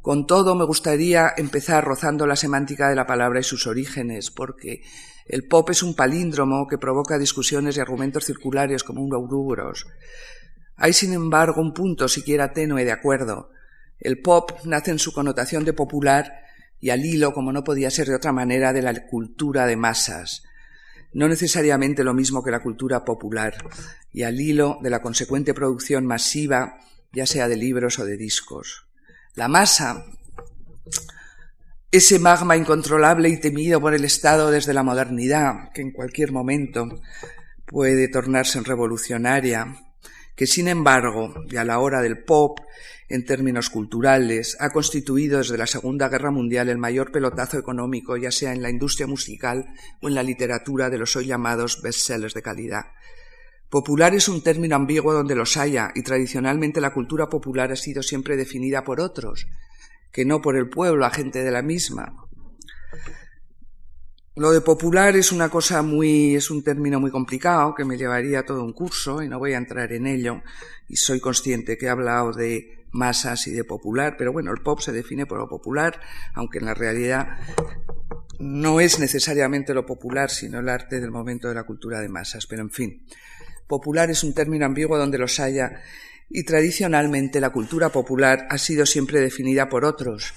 [0.00, 4.82] Con todo, me gustaría empezar rozando la semántica de la palabra y sus orígenes, porque
[5.28, 9.86] el pop es un palíndromo que provoca discusiones y argumentos circulares como un ouroboros.
[10.76, 13.50] Hay, sin embargo, un punto siquiera tenue de acuerdo.
[13.98, 16.42] El pop nace en su connotación de popular
[16.80, 20.42] y al hilo, como no podía ser de otra manera, de la cultura de masas.
[21.12, 23.56] No necesariamente lo mismo que la cultura popular,
[24.12, 26.78] y al hilo de la consecuente producción masiva,
[27.12, 28.86] ya sea de libros o de discos.
[29.34, 30.04] La masa
[31.96, 37.00] ese magma incontrolable y temido por el Estado desde la modernidad, que en cualquier momento
[37.64, 39.74] puede tornarse revolucionaria,
[40.34, 42.60] que sin embargo, y a la hora del pop,
[43.08, 48.30] en términos culturales, ha constituido desde la Segunda Guerra Mundial el mayor pelotazo económico, ya
[48.30, 49.64] sea en la industria musical
[50.02, 52.86] o en la literatura de los hoy llamados bestsellers de calidad.
[53.70, 58.02] Popular es un término ambiguo donde los haya, y tradicionalmente la cultura popular ha sido
[58.02, 59.46] siempre definida por otros,
[60.16, 62.16] que no por el pueblo, a gente de la misma.
[64.34, 68.46] Lo de popular es una cosa muy, es un término muy complicado que me llevaría
[68.46, 70.40] todo un curso y no voy a entrar en ello.
[70.88, 74.80] Y soy consciente que he hablado de masas y de popular, pero bueno, el pop
[74.80, 76.00] se define por lo popular,
[76.32, 77.36] aunque en la realidad
[78.38, 82.46] no es necesariamente lo popular, sino el arte del momento de la cultura de masas.
[82.46, 83.06] Pero en fin,
[83.66, 85.82] popular es un término ambiguo donde los haya
[86.28, 90.34] y tradicionalmente la cultura popular ha sido siempre definida por otros,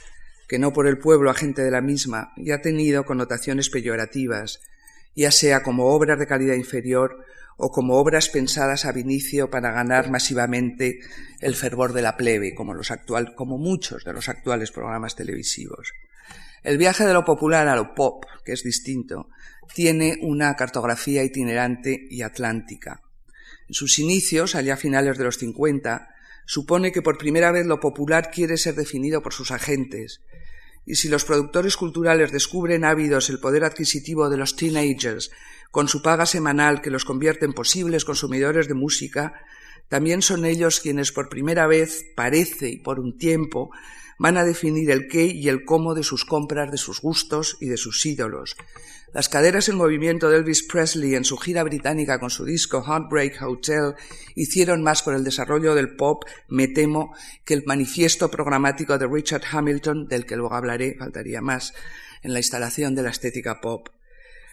[0.47, 4.62] que no por el pueblo agente de la misma, y ha tenido connotaciones peyorativas,
[5.15, 7.25] ya sea como obras de calidad inferior
[7.58, 10.99] o como obras pensadas a inicio para ganar masivamente
[11.41, 15.91] el fervor de la plebe, como, los actual, como muchos de los actuales programas televisivos.
[16.63, 19.30] El viaje de lo popular a lo pop, que es distinto,
[19.73, 23.02] tiene una cartografía itinerante y atlántica.
[23.69, 26.10] En sus inicios, allá a finales de los 50,
[26.45, 30.21] supone que por primera vez lo popular quiere ser definido por sus agentes.
[30.88, 35.29] Y si los productores culturales descubren ávidos el poder adquisitivo de los teenagers
[35.69, 39.36] con su paga semanal que los convierte en posibles consumidores de música,
[39.88, 43.69] también son ellos quienes por primera vez, parece y por un tiempo,
[44.17, 47.67] van a definir el qué y el cómo de sus compras, de sus gustos y
[47.67, 48.55] de sus ídolos.
[49.12, 53.41] Las caderas en movimiento de Elvis Presley en su gira británica con su disco Heartbreak
[53.41, 53.95] Hotel
[54.36, 59.41] hicieron más por el desarrollo del pop, me temo, que el manifiesto programático de Richard
[59.52, 61.74] Hamilton, del que luego hablaré, faltaría más,
[62.22, 63.89] en la instalación de la estética pop.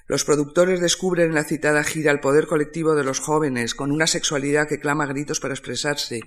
[0.07, 4.07] Los productores descubren en la citada gira el poder colectivo de los jóvenes, con una
[4.07, 6.21] sexualidad que clama gritos para expresarse,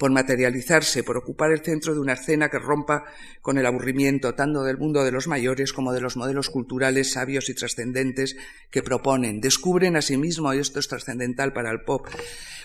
[0.00, 3.04] por materializarse, por ocupar el centro de una escena que rompa
[3.42, 7.50] con el aburrimiento tanto del mundo de los mayores como de los modelos culturales sabios
[7.50, 8.34] y trascendentes
[8.70, 9.42] que proponen.
[9.42, 12.06] Descubren asimismo, sí y esto es trascendental para el pop,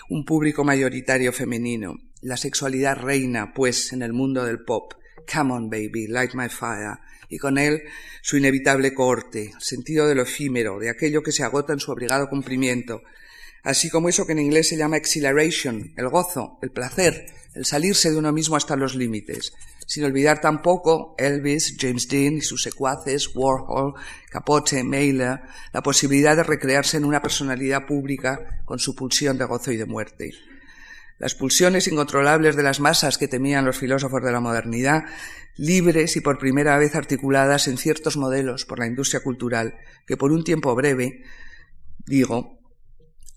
[0.08, 1.96] un público mayoritario femenino.
[2.22, 4.94] La sexualidad reina, pues, en el mundo del pop
[5.30, 7.82] Come on, baby, light my fire, y con él
[8.22, 12.30] su inevitable corte, sentido de lo efímero, de aquello que se agota en su obligado
[12.30, 13.02] cumplimiento,
[13.66, 18.12] así como eso que en inglés se llama exhilaration, el gozo, el placer, el salirse
[18.12, 19.52] de uno mismo hasta los límites,
[19.88, 23.94] sin olvidar tampoco Elvis, James Dean y sus secuaces, Warhol,
[24.30, 25.40] Capote, Mailer,
[25.72, 29.86] la posibilidad de recrearse en una personalidad pública con su pulsión de gozo y de
[29.86, 30.30] muerte.
[31.18, 35.06] Las pulsiones incontrolables de las masas que temían los filósofos de la modernidad,
[35.56, 39.74] libres y por primera vez articuladas en ciertos modelos por la industria cultural,
[40.06, 41.24] que por un tiempo breve,
[42.06, 42.56] digo,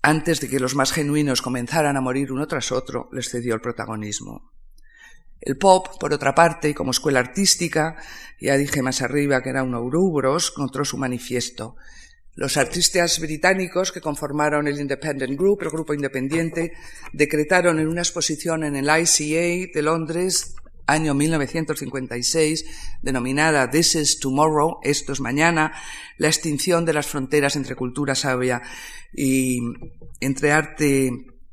[0.02, 3.60] antes de que los más genuinos comenzaran a morir uno tras otro, les cedió el
[3.60, 4.52] protagonismo.
[5.40, 7.96] El pop, por otra parte, como escuela artística,
[8.40, 11.76] ya dije más arriba que era un Ouroboros, encontró su manifiesto.
[12.34, 16.72] Los artistas británicos que conformaron el Independent Group, el grupo independiente,
[17.12, 20.54] decretaron en una exposición en el ICA de Londres,
[20.90, 22.64] año 1956,
[23.02, 25.72] denominada This is Tomorrow, esto es mañana,
[26.18, 28.60] la extinción de las fronteras entre cultura sabia
[29.14, 29.60] y
[30.20, 31.10] entre arte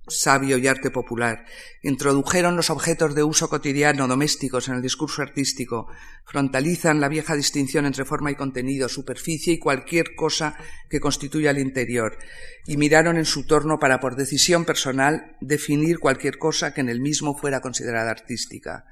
[0.08, 1.46] sabio y arte popular,
[1.84, 5.88] introdujeron los objetos de uso cotidiano domésticos en el discurso artístico,
[6.26, 10.56] frontalizan la vieja distinción entre forma y contenido, superficie y cualquier cosa
[10.90, 12.18] que constituya el interior,
[12.66, 17.02] y miraron en su torno para, por decisión personal, definir cualquier cosa que en el
[17.02, 18.86] mismo fuera considerada artística.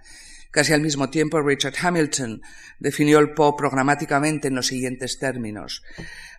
[0.56, 2.42] Casi al mismo tiempo, Richard Hamilton
[2.80, 5.84] definió el pop programáticamente en los siguientes términos.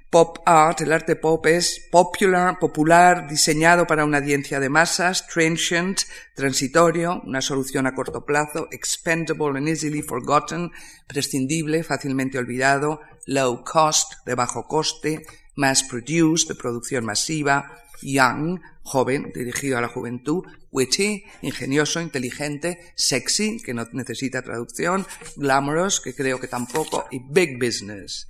[0.08, 6.00] Pop art, el arte pop es popular, diseñado para una audiencia de masas, transient,
[6.34, 10.70] transitorio, una solución a corto plazo, expendable and easily forgotten,
[11.06, 15.26] prescindible, fácilmente olvidado, low cost, de bajo coste,
[15.56, 17.70] mass produced, de producción masiva,
[18.02, 25.06] young, joven, dirigido a la juventud, witty, ingenioso, inteligente, sexy, que no necesita traducción,
[25.36, 28.28] glamorous, que creo que tampoco, y big business.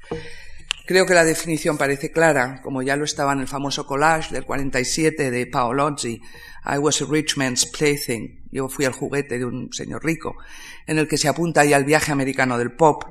[0.87, 4.44] Creo que la definición parece clara, como ya lo estaba en el famoso collage del
[4.44, 6.20] 47 de Paolozzi,
[6.64, 10.37] I was a rich man's plaything, yo fui el juguete de un señor rico,
[10.87, 13.02] en el que se apunta ya al viaje americano del pop,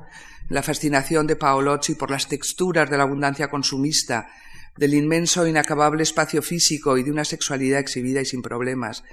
[0.48, 4.28] la fascinación de Paolozzi por las texturas de la abundancia consumista
[4.76, 9.04] del inmenso e inacabable espacio físico y de una sexualidad exhibida y sin problemas,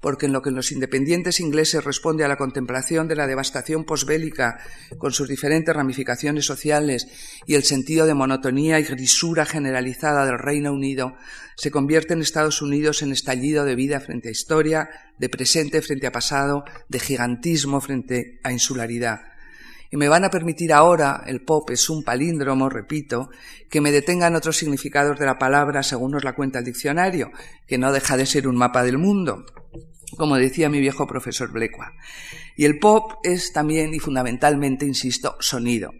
[0.00, 3.84] porque en lo que en los independientes ingleses responde a la contemplación de la devastación
[3.84, 4.58] posbélica
[4.98, 7.06] con sus diferentes ramificaciones sociales
[7.46, 11.16] y el sentido de monotonía y grisura generalizada del Reino Unido,
[11.56, 16.06] se convierte en Estados Unidos en estallido de vida frente a historia, de presente frente
[16.06, 19.37] a pasado, de gigantismo frente a insularidad
[19.90, 23.30] y me van a permitir ahora, el pop es un palíndromo, repito,
[23.70, 27.30] que me detengan otros significados de la palabra según nos la cuenta el diccionario,
[27.66, 29.46] que no deja de ser un mapa del mundo,
[30.16, 31.92] como decía mi viejo profesor Blecua.
[32.56, 35.90] Y el pop es también y fundamentalmente, insisto, sonido.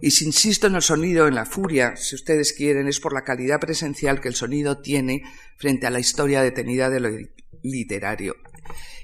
[0.00, 3.22] Y si insisto en el sonido, en la furia, si ustedes quieren, es por la
[3.22, 5.22] calidad presencial que el sonido tiene
[5.56, 7.08] frente a la historia detenida de lo
[7.62, 8.36] literario.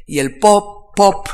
[0.06, 1.26] Y el pop, pop,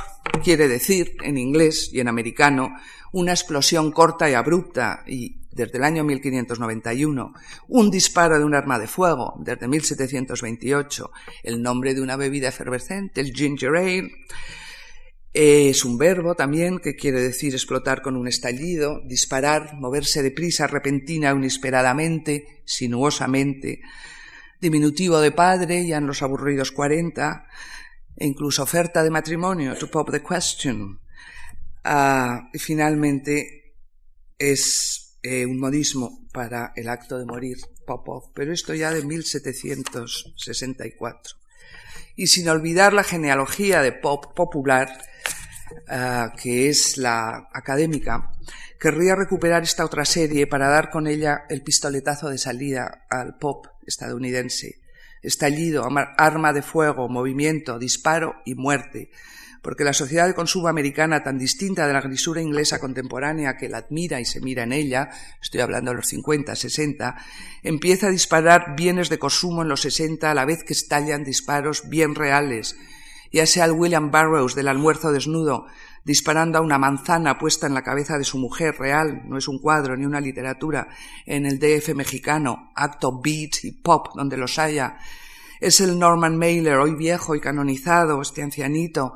[0.42, 2.74] quiere decir, en inglés y en americano,
[3.12, 7.32] una explosión corta y abrupta y desde el año 1591,
[7.68, 11.10] un disparo de un arma de fuego desde 1728,
[11.42, 14.10] el nombre de una bebida efervescente, el ginger ale,
[15.32, 21.30] es un verbo también que quiere decir explotar con un estallido, disparar, moverse deprisa, repentina,
[21.32, 23.80] inesperadamente, sinuosamente,
[24.60, 27.77] diminutivo de padre, ya en los aburridos cuarenta, e
[28.20, 31.00] incluso oferta de matrimonio, to pop the question.
[31.84, 33.74] Ah, y finalmente
[34.36, 41.36] es eh, un modismo para el acto de morir, pop pero esto ya de 1764.
[42.16, 44.88] Y sin olvidar la genealogía de pop popular,
[45.88, 48.32] ah, que es la académica,
[48.78, 53.66] querría recuperar esta otra serie para dar con ella el pistoletazo de salida al pop
[53.86, 54.80] estadounidense
[55.22, 59.10] estallido, arma de fuego, movimiento, disparo y muerte,
[59.62, 63.78] porque la sociedad de consumo americana, tan distinta de la grisura inglesa contemporánea que la
[63.78, 65.10] admira y se mira en ella,
[65.42, 67.16] estoy hablando de los 50, 60,
[67.62, 71.88] empieza a disparar bienes de consumo en los 60 a la vez que estallan disparos
[71.88, 72.76] bien reales,
[73.32, 75.66] ya sea el William Burroughs del almuerzo desnudo,
[76.04, 79.58] disparando a una manzana puesta en la cabeza de su mujer real, no es un
[79.58, 80.88] cuadro ni una literatura,
[81.26, 84.98] en el DF mexicano, acto beat y pop donde los haya.
[85.60, 89.14] Es el Norman Mailer, hoy viejo y canonizado, este ancianito,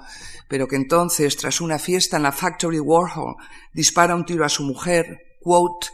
[0.49, 3.37] pero que entonces, tras una fiesta en la Factory Warhol,
[3.73, 5.88] dispara un tiro a su mujer, quote,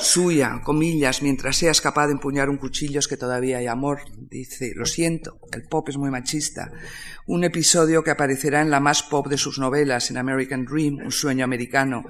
[0.00, 4.00] suya, comillas, mientras seas capaz de empuñar un cuchillo es que todavía hay amor.
[4.16, 6.70] Dice, lo siento, el pop es muy machista.
[7.26, 11.12] Un episodio que aparecerá en la más pop de sus novelas, en American Dream, un
[11.12, 12.04] sueño americano,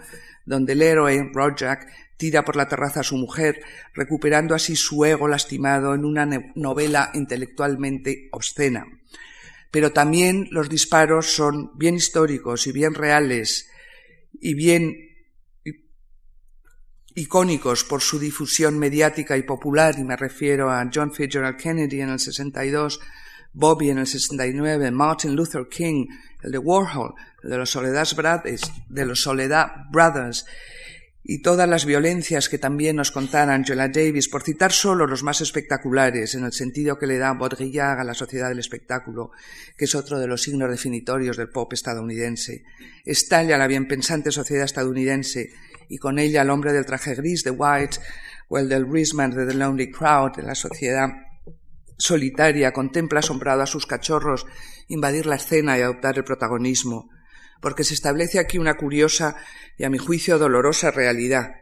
[0.44, 3.60] donde el héroe, Rojak, tira por la terraza a su mujer,
[3.94, 8.86] recuperando así su ego lastimado en una novela intelectualmente obscena.
[9.70, 13.68] Pero también los disparos son bien históricos y bien reales
[14.40, 15.07] y bien
[17.18, 22.10] icónicos por su difusión mediática y popular, y me refiero a John Fitzgerald Kennedy en
[22.10, 23.00] el 62,
[23.52, 26.06] Bobby en el 69, Martin Luther King,
[26.42, 30.46] el de Warhol, el de los Soledad Brothers, de los Soledad Brothers,
[31.24, 35.40] y todas las violencias que también nos contara Angela Davis, por citar solo los más
[35.40, 39.32] espectaculares, en el sentido que le da Baudrillard a la sociedad del espectáculo,
[39.76, 42.62] que es otro de los signos definitorios del pop estadounidense.
[43.04, 45.50] Estalla la bienpensante sociedad estadounidense
[45.88, 47.98] y con ella el hombre del traje gris de White
[48.48, 51.08] o el del Risman de The Lonely Crowd de la sociedad
[51.98, 54.46] solitaria contempla asombrado a sus cachorros
[54.86, 57.10] invadir la escena y adoptar el protagonismo,
[57.60, 59.36] porque se establece aquí una curiosa
[59.76, 61.56] y a mi juicio dolorosa realidad.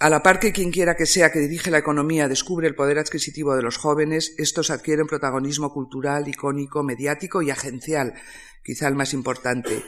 [0.00, 2.98] A la par que quien quiera que sea que dirige la economía descubre el poder
[2.98, 8.14] adquisitivo de los jóvenes, estos adquieren protagonismo cultural, icónico, mediático y agencial,
[8.64, 9.84] quizá el más importante,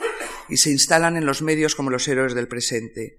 [0.49, 3.19] y se instalan en los medios como los héroes del presente.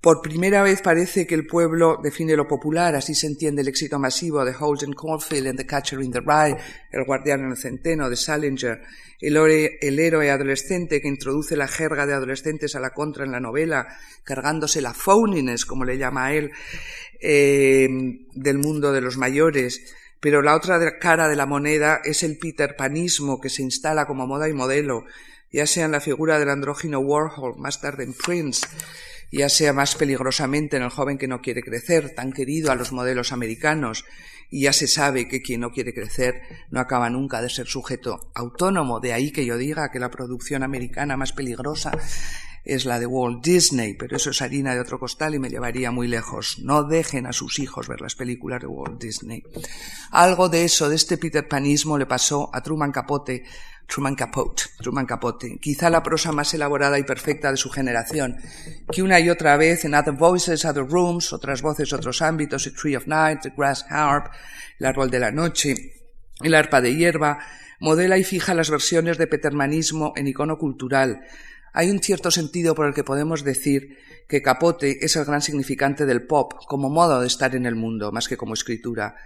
[0.00, 3.98] Por primera vez parece que el pueblo define lo popular, así se entiende el éxito
[3.98, 6.56] masivo de Holden Caulfield en The Catcher in the Rye,
[6.92, 8.80] El guardián en el centeno de Salinger,
[9.20, 13.88] el, héroe adolescente que introduce la jerga de adolescentes a la contra en la novela,
[14.22, 16.52] cargándose la phoniness, como le llama él,
[17.20, 17.88] eh,
[18.34, 19.96] del mundo de los mayores.
[20.20, 24.28] Pero la otra cara de la moneda es el Peter Panismo que se instala como
[24.28, 25.04] moda y modelo,
[25.50, 28.66] ya sea en la figura del andrógino Warhol, más tarde en Prince,
[29.30, 32.92] ya sea más peligrosamente en el joven que no quiere crecer, tan querido a los
[32.92, 34.04] modelos americanos,
[34.50, 38.30] y ya se sabe que quien no quiere crecer no acaba nunca de ser sujeto
[38.34, 39.00] autónomo.
[39.00, 41.92] De ahí que yo diga que la producción americana más peligrosa
[42.64, 45.90] es la de Walt Disney, pero eso es harina de otro costal y me llevaría
[45.90, 46.58] muy lejos.
[46.60, 49.42] No dejen a sus hijos ver las películas de Walt Disney.
[50.10, 53.44] Algo de eso, de este Peter Panismo, le pasó a Truman Capote
[53.88, 58.36] Truman Capote, Truman Capote, quizá la prosa más elaborada y perfecta de su generación,
[58.92, 62.70] que una y otra vez en Other Voices, Other Rooms, otras voces, otros ámbitos, The
[62.72, 64.30] Tree of Night, The Grass Harp,
[64.78, 65.94] El Árbol de la Noche,
[66.42, 67.38] El Arpa de Hierba,
[67.80, 71.22] modela y fija las versiones de petermanismo en icono cultural.
[71.72, 73.96] Hay un cierto sentido por el que podemos decir
[74.28, 78.12] que Capote es el gran significante del pop como modo de estar en el mundo,
[78.12, 79.16] más que como escritura.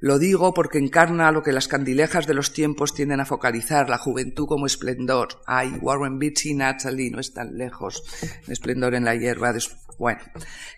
[0.00, 3.98] Lo digo porque encarna lo que las candilejas de los tiempos tienden a focalizar, la
[3.98, 5.42] juventud como esplendor.
[5.44, 8.04] Ay, Warren Beatty y Natalie no están lejos.
[8.46, 9.52] esplendor en la hierba.
[9.98, 10.20] Bueno,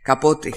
[0.02, 0.52] capote.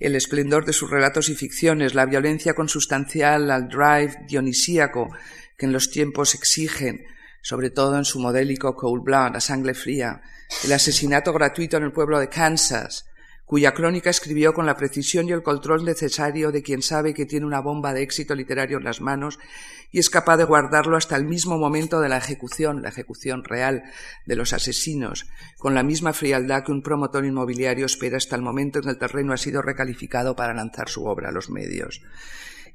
[0.00, 5.10] El esplendor de sus relatos y ficciones, la violencia consustancial al drive dionisíaco
[5.56, 7.04] que en los tiempos exigen,
[7.42, 10.22] sobre todo en su modélico Cold Blood, a sangre fría,
[10.64, 13.09] el asesinato gratuito en el pueblo de Kansas,
[13.50, 17.46] cuya crónica escribió con la precisión y el control necesario de quien sabe que tiene
[17.46, 19.40] una bomba de éxito literario en las manos
[19.90, 23.82] y es capaz de guardarlo hasta el mismo momento de la ejecución, la ejecución real
[24.24, 25.26] de los asesinos,
[25.58, 28.98] con la misma frialdad que un promotor inmobiliario espera hasta el momento en que el
[28.98, 32.02] terreno ha sido recalificado para lanzar su obra a los medios.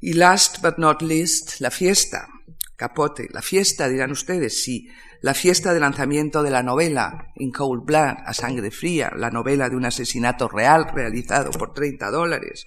[0.02, 2.28] Y last but not least, la fiesta.
[2.76, 4.90] Capote, la fiesta, dirán ustedes, sí,
[5.22, 9.70] la fiesta de lanzamiento de la novela In Cold Blood, a sangre fría, la novela
[9.70, 12.66] de un asesinato real realizado por 30 dólares.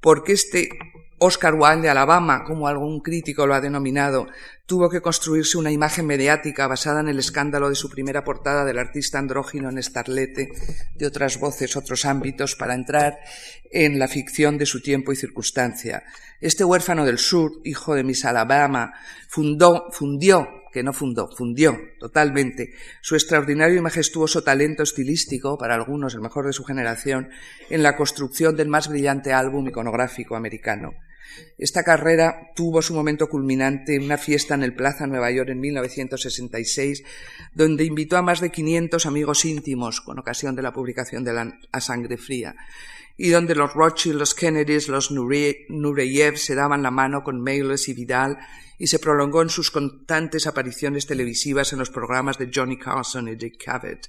[0.00, 0.68] Porque este
[1.18, 4.26] Oscar Wilde de Alabama, como algún crítico lo ha denominado,
[4.66, 8.78] tuvo que construirse una imagen mediática basada en el escándalo de su primera portada del
[8.78, 10.50] artista andrógino en Starlete,
[10.94, 13.18] de otras voces, otros ámbitos, para entrar
[13.70, 16.04] en la ficción de su tiempo y circunstancia.
[16.40, 18.92] Este huérfano del sur, hijo de Miss Alabama,
[19.28, 26.14] fundó, fundió que no fundó, fundió totalmente su extraordinario y majestuoso talento estilístico, para algunos
[26.14, 27.30] el mejor de su generación,
[27.70, 30.92] en la construcción del más brillante álbum iconográfico americano.
[31.58, 35.60] Esta carrera tuvo su momento culminante en una fiesta en el Plaza Nueva York en
[35.60, 37.04] 1966,
[37.54, 41.58] donde invitó a más de 500 amigos íntimos con ocasión de la publicación de la
[41.70, 42.56] A Sangre Fría,
[43.16, 47.94] y donde los Rothschild, los Kennedys, los Nureyev se daban la mano con Mayles y
[47.94, 48.38] Vidal
[48.78, 53.36] y se prolongó en sus constantes apariciones televisivas en los programas de Johnny Carson y
[53.36, 54.08] Dick Cavett.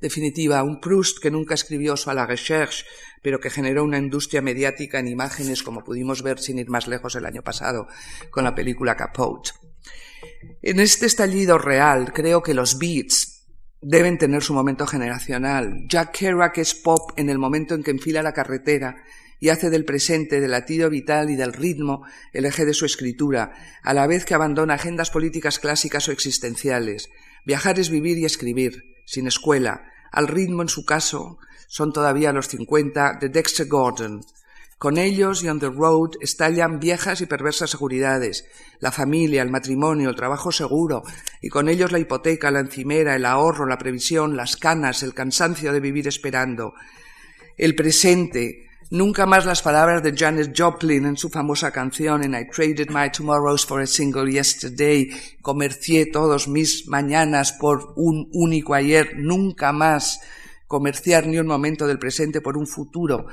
[0.00, 2.84] Definitiva, un Proust que nunca escribió su a la recherche,
[3.22, 7.16] pero que generó una industria mediática en imágenes como pudimos ver sin ir más lejos
[7.16, 7.88] el año pasado
[8.30, 9.50] con la película Capote.
[10.62, 13.35] En este estallido real creo que los beats
[13.80, 15.84] deben tener su momento generacional.
[15.88, 18.96] Jack Kerouac es pop en el momento en que enfila la carretera
[19.38, 23.52] y hace del presente, del latido vital y del ritmo el eje de su escritura,
[23.82, 27.10] a la vez que abandona agendas políticas clásicas o existenciales.
[27.44, 29.84] Viajar es vivir y escribir, sin escuela.
[30.10, 34.22] Al ritmo, en su caso, son todavía los 50 de Dexter Gordon.
[34.78, 38.44] Con ellos y on the road estallan viejas y perversas seguridades,
[38.78, 41.02] la familia, el matrimonio, el trabajo seguro,
[41.40, 45.72] y con ellos la hipoteca, la encimera, el ahorro, la previsión, las canas, el cansancio
[45.72, 46.74] de vivir esperando.
[47.56, 52.46] El presente, nunca más las palabras de Janis Joplin en su famosa canción en I
[52.46, 55.08] traded my tomorrows for a single yesterday,
[55.40, 60.20] comercié todos mis mañanas por un único ayer, nunca más
[60.66, 63.28] comerciar ni un momento del presente por un futuro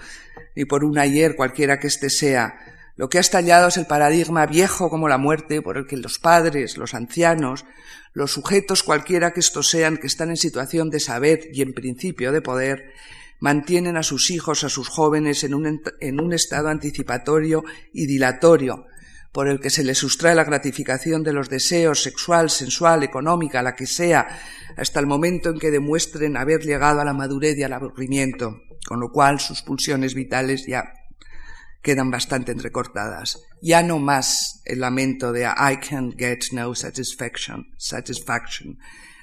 [0.55, 2.55] y por un ayer cualquiera que éste sea.
[2.95, 6.19] Lo que ha estallado es el paradigma viejo como la muerte por el que los
[6.19, 7.65] padres, los ancianos,
[8.13, 12.31] los sujetos cualquiera que estos sean que están en situación de saber y en principio
[12.31, 12.93] de poder,
[13.39, 18.85] mantienen a sus hijos, a sus jóvenes en un, en un estado anticipatorio y dilatorio,
[19.33, 23.75] por el que se les sustrae la gratificación de los deseos sexual, sensual, económica, la
[23.75, 24.27] que sea,
[24.77, 28.99] hasta el momento en que demuestren haber llegado a la madurez y al aburrimiento, con
[28.99, 30.83] lo cual sus pulsiones vitales ya
[31.81, 33.41] quedan bastante entrecortadas.
[33.59, 38.77] Ya no más el lamento de I can't get no satisfaction, satisfaction.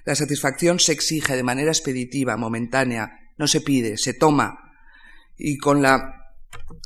[0.05, 4.59] La satisfacción se exige de manera expeditiva, momentánea, no se pide, se toma.
[5.39, 6.35] Y con la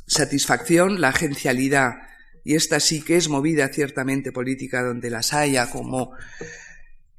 [0.05, 1.95] satisfacción, la agencialidad,
[2.45, 6.11] y esta sí que es movida ciertamente política donde las haya, como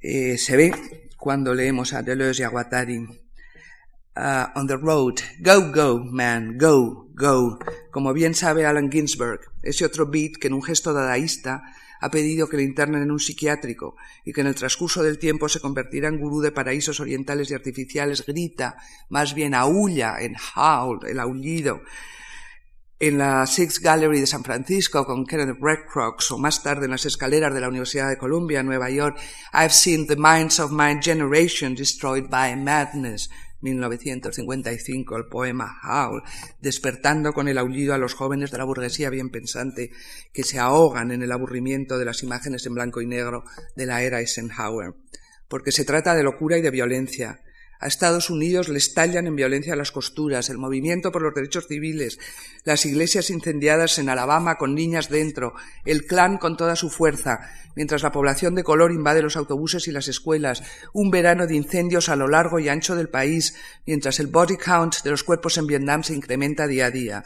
[0.00, 0.72] eh, se ve
[1.18, 2.98] cuando leemos a Deleuze y a Guattari.
[4.18, 7.58] Uh, on the road, go, go, man, go, go,
[7.90, 11.62] como bien sabe Alan Ginsberg, ese otro beat que en un gesto dadaísta
[12.00, 15.50] ha pedido que le internen en un psiquiátrico y que en el transcurso del tiempo
[15.50, 18.76] se convertirá en gurú de paraísos orientales y artificiales, grita,
[19.10, 21.82] más bien aúlla en howl, el aullido,
[22.98, 27.04] en la Sixth Gallery de San Francisco con Kenneth Redcrox o más tarde en las
[27.04, 29.18] escaleras de la Universidad de Columbia Nueva York,
[29.52, 33.28] I've seen the minds of my generation destroyed by madness.
[33.60, 36.22] 1955, el poema Howl,
[36.60, 39.90] despertando con el aullido a los jóvenes de la burguesía bien pensante
[40.32, 43.44] que se ahogan en el aburrimiento de las imágenes en blanco y negro
[43.74, 44.94] de la era Eisenhower.
[45.48, 47.40] Porque se trata de locura y de violencia,
[47.78, 52.18] a Estados Unidos le estallan en violencia las costuras, el movimiento por los derechos civiles,
[52.64, 55.54] las iglesias incendiadas en Alabama con niñas dentro,
[55.84, 57.40] el clan con toda su fuerza,
[57.74, 60.62] mientras la población de color invade los autobuses y las escuelas,
[60.92, 63.54] un verano de incendios a lo largo y ancho del país,
[63.86, 67.24] mientras el body count de los cuerpos en Vietnam se incrementa día a día.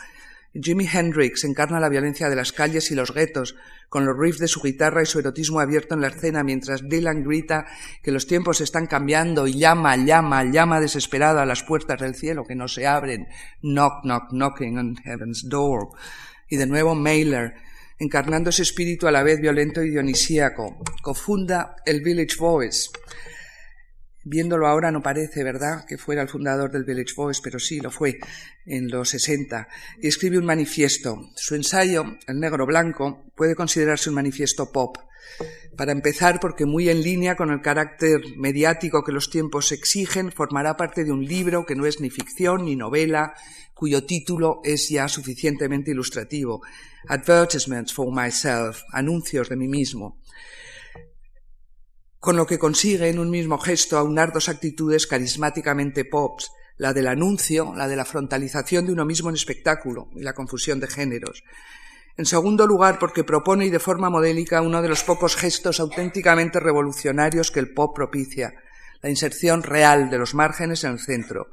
[0.52, 3.56] Jimi Hendrix encarna la violencia de las calles y los guetos,
[3.88, 7.22] con los riffs de su guitarra y su erotismo abierto en la escena, mientras Dylan
[7.22, 7.66] grita
[8.02, 12.44] que los tiempos están cambiando y llama, llama, llama desesperado a las puertas del cielo
[12.44, 13.28] que no se abren,
[13.62, 15.90] knock, knock, knocking on heaven's door.
[16.48, 17.54] Y de nuevo Mailer,
[18.00, 22.90] encarnando ese espíritu a la vez violento y dionisíaco, confunda el Village Voice
[24.24, 27.90] Viéndolo ahora no parece, ¿verdad?, que fuera el fundador del Village Voice, pero sí lo
[27.90, 28.18] fue
[28.66, 29.66] en los 60,
[30.02, 31.30] y escribe un manifiesto.
[31.36, 34.98] Su ensayo, El negro blanco, puede considerarse un manifiesto pop.
[35.74, 40.76] Para empezar, porque muy en línea con el carácter mediático que los tiempos exigen, formará
[40.76, 43.32] parte de un libro que no es ni ficción ni novela,
[43.72, 46.60] cuyo título es ya suficientemente ilustrativo.
[47.08, 50.20] Advertisements for myself, anuncios de mí mismo
[52.20, 57.08] con lo que consigue en un mismo gesto aunar dos actitudes carismáticamente pops, la del
[57.08, 61.42] anuncio, la de la frontalización de uno mismo en espectáculo y la confusión de géneros.
[62.18, 66.60] En segundo lugar, porque propone y de forma modélica uno de los pocos gestos auténticamente
[66.60, 68.52] revolucionarios que el pop propicia,
[69.00, 71.48] la inserción real de los márgenes en el centro.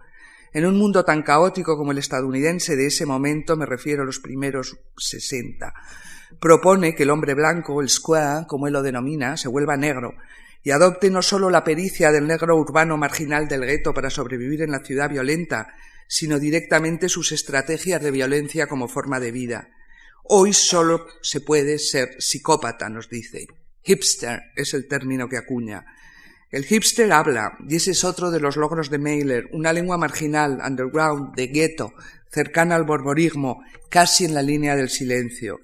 [0.51, 4.20] En un mundo tan caótico como el estadounidense de ese momento, me refiero a los
[4.20, 5.74] primeros sesenta,
[6.41, 10.15] propone que el hombre blanco, el square, como él lo denomina, se vuelva negro,
[10.64, 14.72] y adopte no solo la pericia del negro urbano marginal del gueto para sobrevivir en
[14.72, 15.74] la ciudad violenta,
[16.08, 19.70] sino directamente sus estrategias de violencia como forma de vida.
[20.24, 23.47] Hoy solo se puede ser psicópata, nos dice.
[23.84, 25.86] Hipster es el término que acuña.
[26.49, 30.62] El hipster habla, y ese es otro de los logros de Mailer, una lengua marginal,
[30.66, 31.93] underground, de gueto,
[32.30, 35.60] cercana al borborismo, casi en la línea del silencio.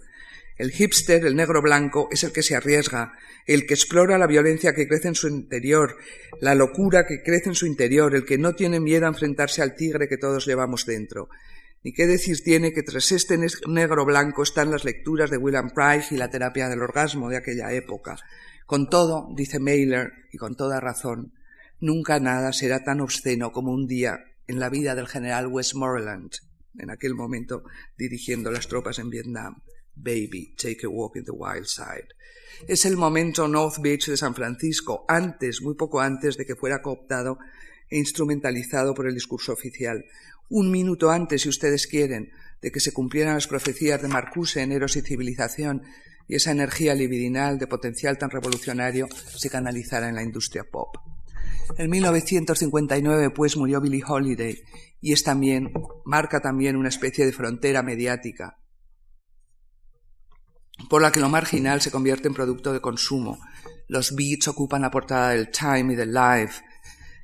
[0.58, 3.14] El hipster, el negro blanco, es el que se arriesga,
[3.48, 5.98] el que explora la violencia que crece en su interior,
[6.40, 9.76] la locura que crece en su interior, el que no tiene miedo a enfrentarse al
[9.76, 11.30] tigre que todos llevamos dentro.
[11.84, 13.38] Ni qué decir tiene que tras este
[13.68, 17.74] negro blanco están las lecturas de William Price y la terapia del orgasmo de aquella
[17.74, 18.18] época.
[18.66, 21.34] Con todo, dice Mailer, y con toda razón,
[21.84, 26.32] Nunca nada será tan obsceno como un día en la vida del general Westmoreland,
[26.80, 27.64] en aquel momento
[27.98, 29.62] dirigiendo las tropas en Vietnam.
[29.96, 32.08] Baby, take a walk in the wild side.
[32.68, 36.82] Es el momento North Beach de San Francisco, antes, muy poco antes de que fuera
[36.82, 37.38] cooptado
[37.90, 40.06] e instrumentalizado por el discurso oficial.
[40.50, 42.32] Un minuto antes, si ustedes quieren,
[42.62, 45.84] de que se cumplieran las profecías de Marcuse en Eros y Civilización
[46.28, 50.96] y esa energía libidinal de potencial tan revolucionario se canalizara en la industria pop.
[51.78, 54.62] En 1959, pues, murió Billie Holiday
[55.02, 55.74] y es también,
[56.06, 58.58] marca también una especie de frontera mediática
[60.90, 63.40] por la que lo marginal se convierte en producto de consumo.
[63.88, 66.64] Los beats ocupan la portada del Time y del Life,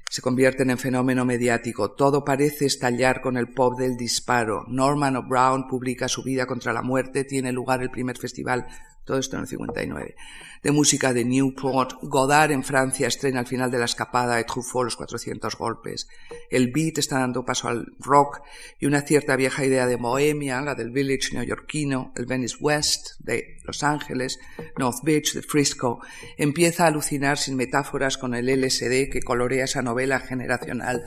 [0.10, 1.91] se convierten en fenómeno mediático.
[1.91, 4.66] Todo parece estallar con el pop del disparo.
[4.68, 7.26] Norman O'Brown publica su vida contra la muerte.
[7.26, 8.66] Tiene lugar el primer festival
[9.06, 10.16] todo esto en el 59,
[10.62, 14.86] de música de Newport, Godard en Francia estrena al final de la escapada y Truffaut
[14.86, 16.08] los 400 golpes.
[16.50, 18.41] El beat está dando paso al rock
[18.80, 23.58] y una cierta vieja idea de Bohemia, la del village neoyorquino, el Venice West de
[23.64, 24.39] Los Ángeles,
[24.78, 26.00] North Beach de Frisco,
[26.38, 31.04] empieza a alucinar sin metáforas con el LSD que colorea esa novela generacional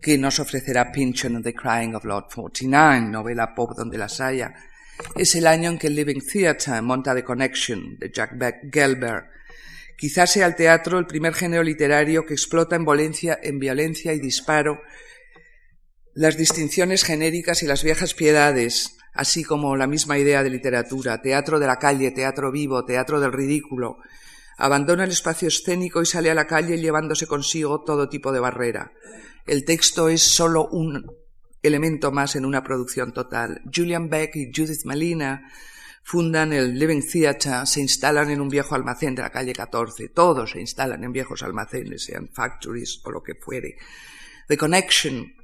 [0.00, 4.54] que nos ofrecerá Pynchon and the Crying of Lord 49, novela pop donde las haya,
[5.16, 9.24] es el año en que el Living Theatre monta The Connection de Jack Beck Gelber.
[9.96, 14.18] Quizás sea el teatro el primer género literario que explota en violencia, en violencia y
[14.18, 14.80] disparo
[16.14, 21.58] las distinciones genéricas y las viejas piedades, así como la misma idea de literatura, teatro
[21.58, 23.98] de la calle, teatro vivo, teatro del ridículo.
[24.56, 28.92] Abandona el espacio escénico y sale a la calle llevándose consigo todo tipo de barrera.
[29.46, 31.04] El texto es solo un
[31.64, 33.62] elemento más en una producción total.
[33.74, 35.50] Julian Beck y Judith Malina
[36.02, 40.10] fundan el Living Theatre, se instalan en un viejo almacén de la calle 14.
[40.10, 43.78] Todos se instalan en viejos almacenes, sean factories o lo que fuere.
[44.46, 45.34] The Connection,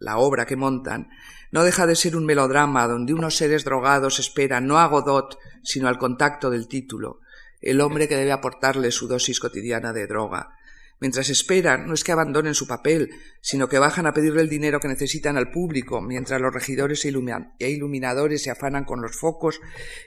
[0.00, 1.10] la obra que montan,
[1.52, 5.86] no deja de ser un melodrama donde unos seres drogados esperan no a Godot, sino
[5.86, 7.20] al contacto del título,
[7.60, 10.56] el hombre que debe aportarle su dosis cotidiana de droga.
[11.00, 14.80] Mientras esperan, no es que abandonen su papel, sino que bajan a pedirle el dinero
[14.80, 17.12] que necesitan al público, mientras los regidores e,
[17.60, 19.60] e iluminadores se afanan con los focos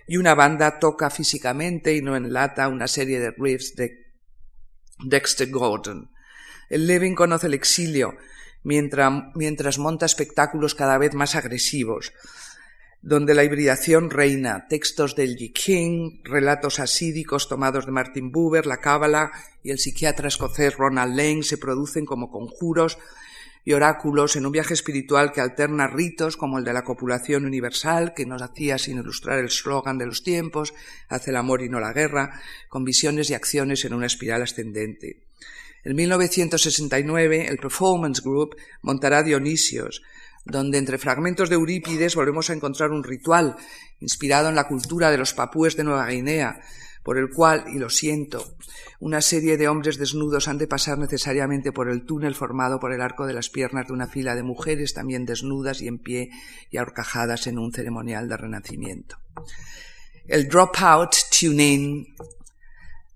[0.05, 4.11] y una banda toca físicamente y no enlata una serie de riffs de
[5.05, 6.11] Dexter Gordon.
[6.69, 8.15] El Levin conoce el exilio,
[8.63, 12.11] mientras, mientras monta espectáculos cada vez más agresivos
[13.01, 18.77] donde la hibridación reina, textos del Yi King, relatos asídicos tomados de Martin Buber, la
[18.77, 19.31] Cábala
[19.63, 22.99] y el psiquiatra escocés Ronald Lane se producen como conjuros
[23.65, 28.13] y oráculos en un viaje espiritual que alterna ritos como el de la copulación universal,
[28.15, 30.73] que nos hacía sin ilustrar el slogan de los tiempos,
[31.09, 35.21] hace el amor y no la guerra, con visiones y acciones en una espiral ascendente.
[35.83, 40.03] En 1969, el Performance Group montará Dionisios,
[40.45, 43.55] donde entre fragmentos de Eurípides volvemos a encontrar un ritual
[43.99, 46.61] inspirado en la cultura de los papúes de Nueva Guinea,
[47.03, 48.55] por el cual, y lo siento,
[48.99, 53.01] una serie de hombres desnudos han de pasar necesariamente por el túnel formado por el
[53.01, 56.29] arco de las piernas de una fila de mujeres también desnudas y en pie
[56.69, 59.17] y ahorcajadas en un ceremonial de renacimiento.
[60.27, 62.05] El Dropout Tune-In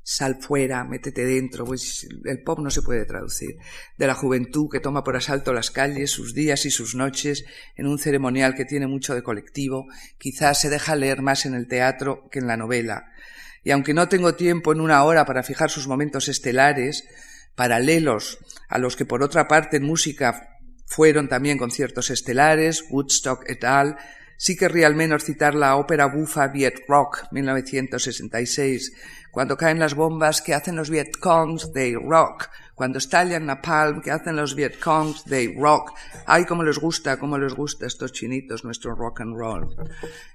[0.08, 3.58] sal fuera, métete dentro, pues el pop no se puede traducir,
[3.98, 7.44] de la juventud que toma por asalto las calles, sus días y sus noches,
[7.76, 9.88] en un ceremonial que tiene mucho de colectivo,
[10.20, 13.08] quizás se deja leer más en el teatro que en la novela.
[13.64, 17.04] Y aunque no tengo tiempo en una hora para fijar sus momentos estelares,
[17.56, 18.38] paralelos
[18.70, 23.98] a los que por otra parte en música fueron también conciertos estelares, Woodstock et al.,
[24.38, 28.92] sí querría al menos citar la ópera bufa Viet Rock, 1966,
[29.36, 31.74] cuando caen las bombas, que hacen los Vietcongs?
[31.74, 32.48] They rock.
[32.74, 35.26] Cuando estallan Napalm, que hacen los Vietcongs?
[35.26, 35.92] They rock.
[36.26, 39.76] Ay, cómo les gusta, cómo les gusta a estos chinitos nuestro rock and roll.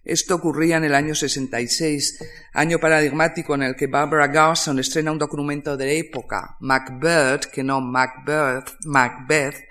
[0.05, 2.19] Esto ocurría en el año 66,
[2.53, 7.81] año paradigmático en el que Barbara Garson estrena un documento de época, Macbeth, que no
[7.81, 9.67] Macbeth, Macbeth,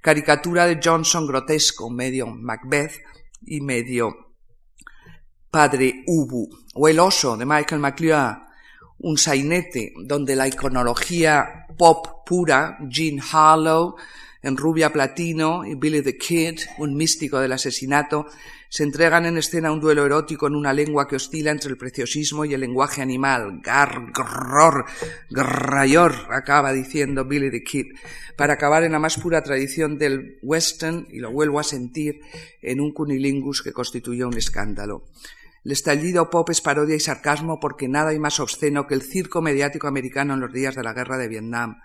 [0.00, 3.11] caricatura de Johnson grotesco, medio Macbeth
[3.46, 4.34] y medio
[5.50, 8.36] Padre Ubu, o El oso de Michael McLeod,
[9.00, 13.96] un sainete donde la iconología pop pura, Jean Harlow,
[14.42, 18.26] en Rubia Platino y Billy the Kid, un místico del asesinato,
[18.72, 22.46] se entregan en escena un duelo erótico en una lengua que oscila entre el preciosismo
[22.46, 23.60] y el lenguaje animal.
[23.62, 24.86] Gar, grror,
[25.28, 27.88] grrayor, acaba diciendo Billy the Kid,
[28.34, 32.22] para acabar en la más pura tradición del western, y lo vuelvo a sentir,
[32.62, 35.04] en un cunilingus que constituyó un escándalo.
[35.66, 39.42] El estallido pop es parodia y sarcasmo porque nada hay más obsceno que el circo
[39.42, 41.76] mediático americano en los días de la guerra de Vietnam.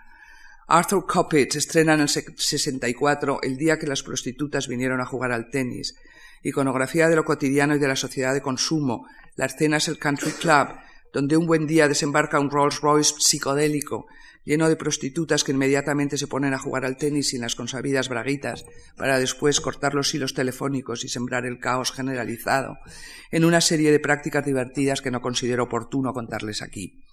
[0.68, 5.50] Arthur Coppett estrena en el 64 El día que las prostitutas vinieron a jugar al
[5.50, 5.94] tenis.
[6.42, 9.06] Iconografía de lo cotidiano y de la sociedad de consumo.
[9.36, 10.68] La escena es el Country Club,
[11.12, 14.06] donde un buen día desembarca un Rolls Royce psicodélico,
[14.44, 18.64] lleno de prostitutas que inmediatamente se ponen a jugar al tenis sin las consabidas braguitas,
[18.96, 22.78] para después cortar los hilos telefónicos y sembrar el caos generalizado,
[23.30, 27.04] en una serie de prácticas divertidas que no considero oportuno contarles aquí.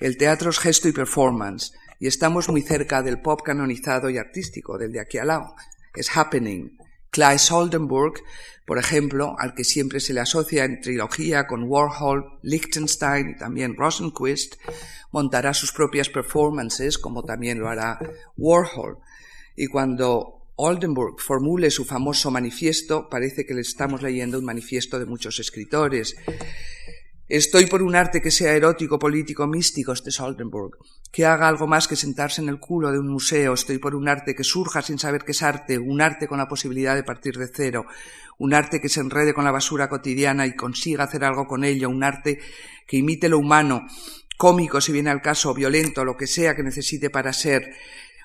[0.00, 4.76] El teatro es gesto y performance, y estamos muy cerca del pop canonizado y artístico,
[4.76, 5.54] del de aquí al lado.
[5.94, 6.76] Es happening.
[7.12, 8.22] Claes Oldenburg,
[8.66, 13.76] por ejemplo, al que siempre se le asocia en trilogía con Warhol, Liechtenstein y también
[13.76, 14.54] Rosenquist,
[15.10, 17.98] montará sus propias performances, como también lo hará
[18.38, 18.96] Warhol.
[19.56, 25.04] Y cuando Oldenburg formule su famoso manifiesto, parece que le estamos leyendo un manifiesto de
[25.04, 26.16] muchos escritores.
[27.32, 30.76] Estoy por un arte que sea erótico, político, místico, este Soldenburg,
[31.10, 33.54] que haga algo más que sentarse en el culo de un museo.
[33.54, 36.46] Estoy por un arte que surja sin saber qué es arte, un arte con la
[36.46, 37.86] posibilidad de partir de cero,
[38.36, 41.88] un arte que se enrede con la basura cotidiana y consiga hacer algo con ello,
[41.88, 42.38] un arte
[42.86, 43.86] que imite lo humano,
[44.36, 47.72] cómico si viene al caso, violento, lo que sea que necesite para ser,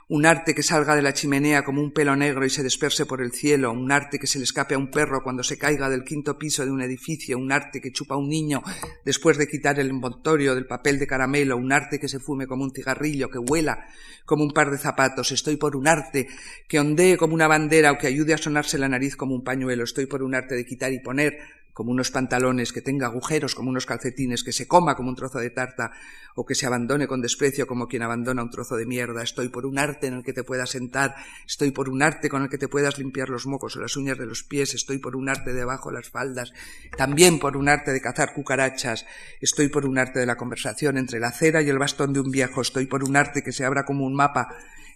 [0.10, 3.22] un arte que salga de la chimenea como un pelo negro y se disperse por
[3.22, 6.06] el cielo, un arte que se le escape a un perro cuando se caiga del
[6.06, 8.64] quinto piso de un edificio, un arte que chupa a un niño
[9.04, 12.64] después de quitar el envoltorio del papel de caramelo, un arte que se fume como
[12.64, 13.86] un cigarrillo, que huela
[14.24, 16.28] como un par de zapatos, estoy por un arte
[16.70, 19.84] que ondee como una bandera o que ayude a sonarse la nariz como un pañuelo,
[19.84, 21.38] estoy por un arte de quitar y poner
[21.78, 25.38] como unos pantalones, que tenga agujeros como unos calcetines, que se coma como un trozo
[25.38, 25.92] de tarta,
[26.34, 29.22] o que se abandone con desprecio como quien abandona un trozo de mierda.
[29.22, 31.14] Estoy por un arte en el que te puedas sentar,
[31.46, 34.18] estoy por un arte con el que te puedas limpiar los mocos o las uñas
[34.18, 36.52] de los pies, estoy por un arte debajo de las faldas,
[36.98, 39.06] también por un arte de cazar cucarachas,
[39.40, 42.32] estoy por un arte de la conversación entre la cera y el bastón de un
[42.32, 44.48] viejo, estoy por un arte que se abra como un mapa,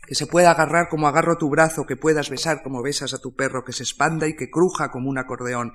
[0.07, 3.35] que se pueda agarrar como agarro tu brazo, que puedas besar como besas a tu
[3.35, 5.73] perro, que se expanda y que cruja como un acordeón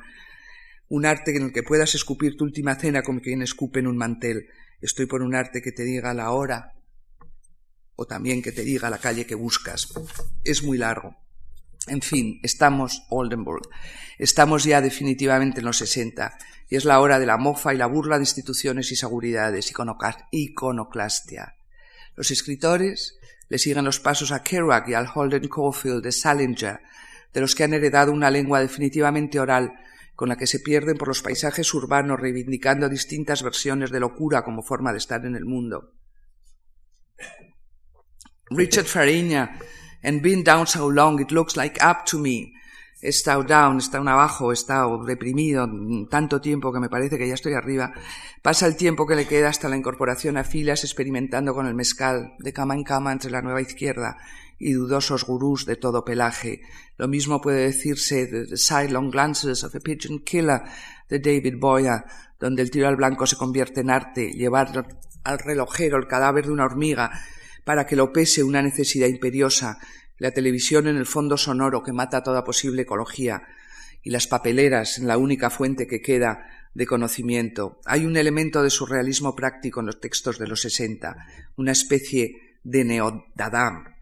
[0.88, 3.96] un arte en el que puedas escupir tu última cena como quien escupe en un
[3.96, 4.48] mantel.
[4.80, 6.74] Estoy por un arte que te diga la hora
[7.96, 9.92] o también que te diga la calle que buscas.
[10.44, 11.16] Es muy largo.
[11.88, 13.68] En fin, estamos Oldenburg.
[14.18, 16.36] Estamos ya definitivamente en los 60
[16.68, 19.72] y es la hora de la mofa y la burla de instituciones y seguridades,
[20.32, 21.54] iconoclastia.
[22.16, 23.18] Los escritores
[23.48, 26.80] le siguen los pasos a Kerouac y al Holden Caulfield de Salinger,
[27.32, 29.72] de los que han heredado una lengua definitivamente oral
[30.16, 34.62] con la que se pierden por los paisajes urbanos reivindicando distintas versiones de locura como
[34.62, 35.92] forma de estar en el mundo.
[38.50, 39.58] Richard Fariña,
[40.02, 42.52] and been down so long it looks like up to me.
[43.02, 45.68] He estado down, he estado abajo, he estado deprimido
[46.08, 47.92] tanto tiempo que me parece que ya estoy arriba.
[48.42, 52.34] Pasa el tiempo que le queda hasta la incorporación a filas experimentando con el mezcal,
[52.38, 54.16] de cama en cama entre la nueva izquierda
[54.58, 56.62] y dudosos gurús de todo pelaje.
[56.96, 60.62] Lo mismo puede decirse de The Sidelong Glances of a Pigeon Killer
[61.10, 62.04] de David Boyer,
[62.40, 64.86] donde el tiro al blanco se convierte en arte, llevar
[65.24, 67.10] al relojero el cadáver de una hormiga
[67.64, 69.78] para que lo pese una necesidad imperiosa,
[70.18, 73.42] la televisión en el fondo sonoro que mata toda posible ecología,
[74.02, 77.80] y las papeleras en la única fuente que queda de conocimiento.
[77.84, 81.16] Hay un elemento de surrealismo práctico en los textos de los sesenta,
[81.56, 83.96] una especie de neodadá,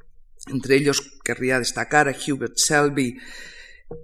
[0.48, 3.18] entre ellos querría destacar a Hubert Selby,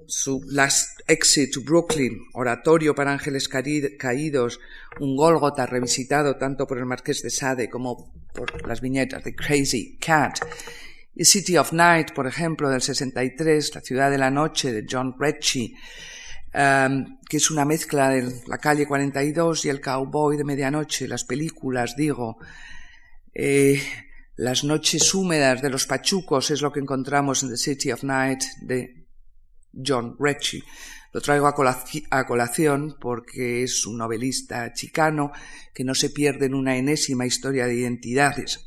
[0.06, 4.60] su Last Exit to Brooklyn, oratorio para ángeles caídos,
[5.00, 9.98] un Gólgota revisitado tanto por el Marqués de Sade como por las viñetas de Crazy
[9.98, 10.38] Cat,
[11.24, 15.74] City of Night, por ejemplo, del 63, La ciudad de la noche, de John Ritchie,
[16.54, 21.24] um, que es una mezcla de La calle 42 y El cowboy de medianoche, las
[21.24, 22.38] películas, digo.
[23.34, 23.80] Eh,
[24.36, 28.42] las noches húmedas de los pachucos es lo que encontramos en The City of Night
[28.62, 29.06] de
[29.72, 30.64] John Ritchie.
[31.12, 31.54] Lo traigo a,
[32.24, 35.32] colación porque es un novelista chicano
[35.74, 38.66] que no se pierde en una enésima historia de identidades.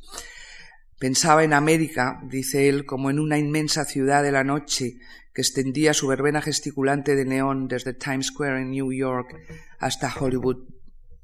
[1.00, 4.98] Pensaba en América, dice él, como en una inmensa ciudad de la noche
[5.34, 9.36] que extendía su verbena gesticulante de neón desde Times Square en New York
[9.80, 10.68] hasta Hollywood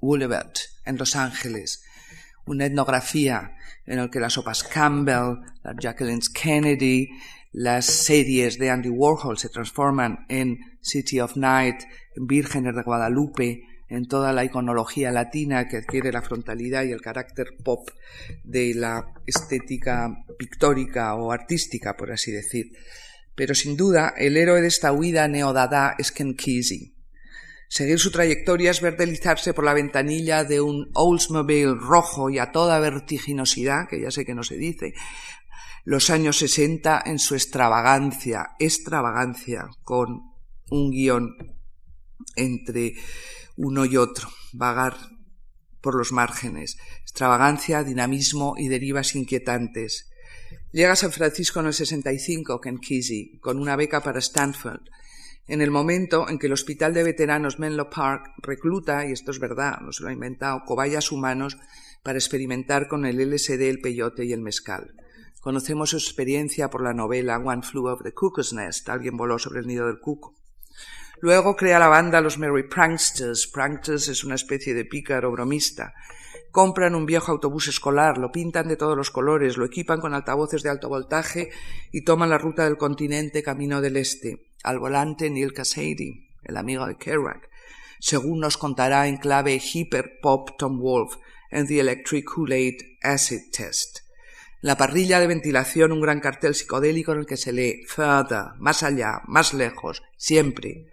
[0.01, 0.53] Boulevard
[0.85, 1.83] en Los Ángeles.
[2.45, 3.55] Una etnografía
[3.85, 7.09] en la que las sopas Campbell, las Jacqueline Kennedy,
[7.51, 11.81] las series de Andy Warhol se transforman en City of Night,
[12.15, 17.01] en Vírgenes de Guadalupe, en toda la iconología latina que adquiere la frontalidad y el
[17.01, 17.89] carácter pop
[18.43, 22.71] de la estética pictórica o artística, por así decir.
[23.35, 26.93] Pero sin duda, el héroe de esta huida neodada es Ken Kesey.
[27.67, 32.51] Seguir su trayectoria es ver deslizarse por la ventanilla de un Oldsmobile rojo y a
[32.51, 34.93] toda vertiginosidad, que ya sé que no se dice,
[35.85, 40.21] los años 60 en su extravagancia, extravagancia, con
[40.69, 41.35] un guion
[42.35, 42.95] entre
[43.61, 44.95] uno y otro, vagar
[45.81, 50.09] por los márgenes, extravagancia, dinamismo y derivas inquietantes.
[50.71, 54.79] Llega San Francisco en el 65, Ken Kesey, con una beca para Stanford,
[55.45, 59.39] en el momento en que el Hospital de Veteranos Menlo Park recluta, y esto es
[59.39, 61.57] verdad, no se lo ha inventado, cobayas humanos
[62.01, 64.95] para experimentar con el LSD, el peyote y el mezcal.
[65.41, 69.59] Conocemos su experiencia por la novela One Flew of the Cuckoo's Nest, alguien voló sobre
[69.59, 70.39] el nido del cuco.
[71.21, 73.47] Luego crea la banda Los Merry Pranksters.
[73.47, 75.93] Pranksters es una especie de pícaro bromista.
[76.49, 80.63] Compran un viejo autobús escolar, lo pintan de todos los colores, lo equipan con altavoces
[80.63, 81.49] de alto voltaje
[81.91, 84.47] y toman la ruta del continente camino del este.
[84.63, 87.49] Al volante Neil Cassady, el amigo de Kerouac,
[87.99, 91.17] según nos contará en clave hiper pop Tom Wolfe
[91.51, 94.08] en The Electric Kool-Aid Acid Test.
[94.61, 98.83] La parrilla de ventilación, un gran cartel psicodélico en el que se lee further, más
[98.83, 100.87] allá, más lejos, siempre.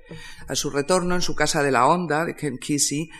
[0.47, 3.11] A su retorno en su casa de la onda, de Ken Kesey,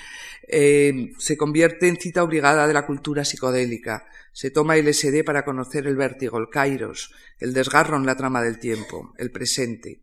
[0.47, 4.07] eh, se convierte en cita obligada de la cultura psicodélica.
[4.33, 8.41] Se toma el SD para conocer el vértigo, el kairos, el desgarro en la trama
[8.41, 10.03] del tiempo, el presente.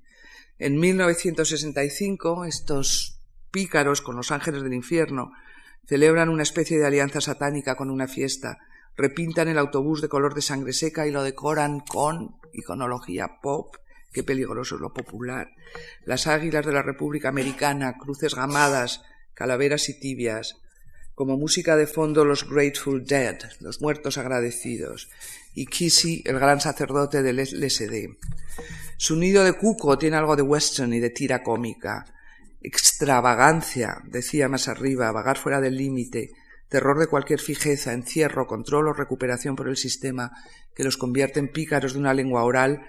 [0.60, 5.32] En 1965, estos pícaros con los ángeles del infierno
[5.88, 8.58] celebran una especie de alianza satánica con una fiesta
[8.96, 13.76] repintan el autobús de color de sangre seca y lo decoran con iconología pop.
[14.12, 15.50] Qué peligroso es lo popular.
[16.06, 19.02] Las águilas de la República Americana, cruces gamadas,
[19.34, 20.58] calaveras y tibias.
[21.16, 25.10] Como música de fondo los Grateful Dead, los muertos agradecidos.
[25.56, 28.18] Y Kissy, el gran sacerdote del LSD.
[28.98, 32.06] Su nido de cuco tiene algo de western y de tira cómica.
[32.62, 36.32] Extravagancia, decía más arriba, vagar fuera del límite,
[36.74, 40.32] terror de cualquier fijeza, encierro, control o recuperación por el sistema
[40.74, 42.82] que los convierte en pícaros de una lengua oral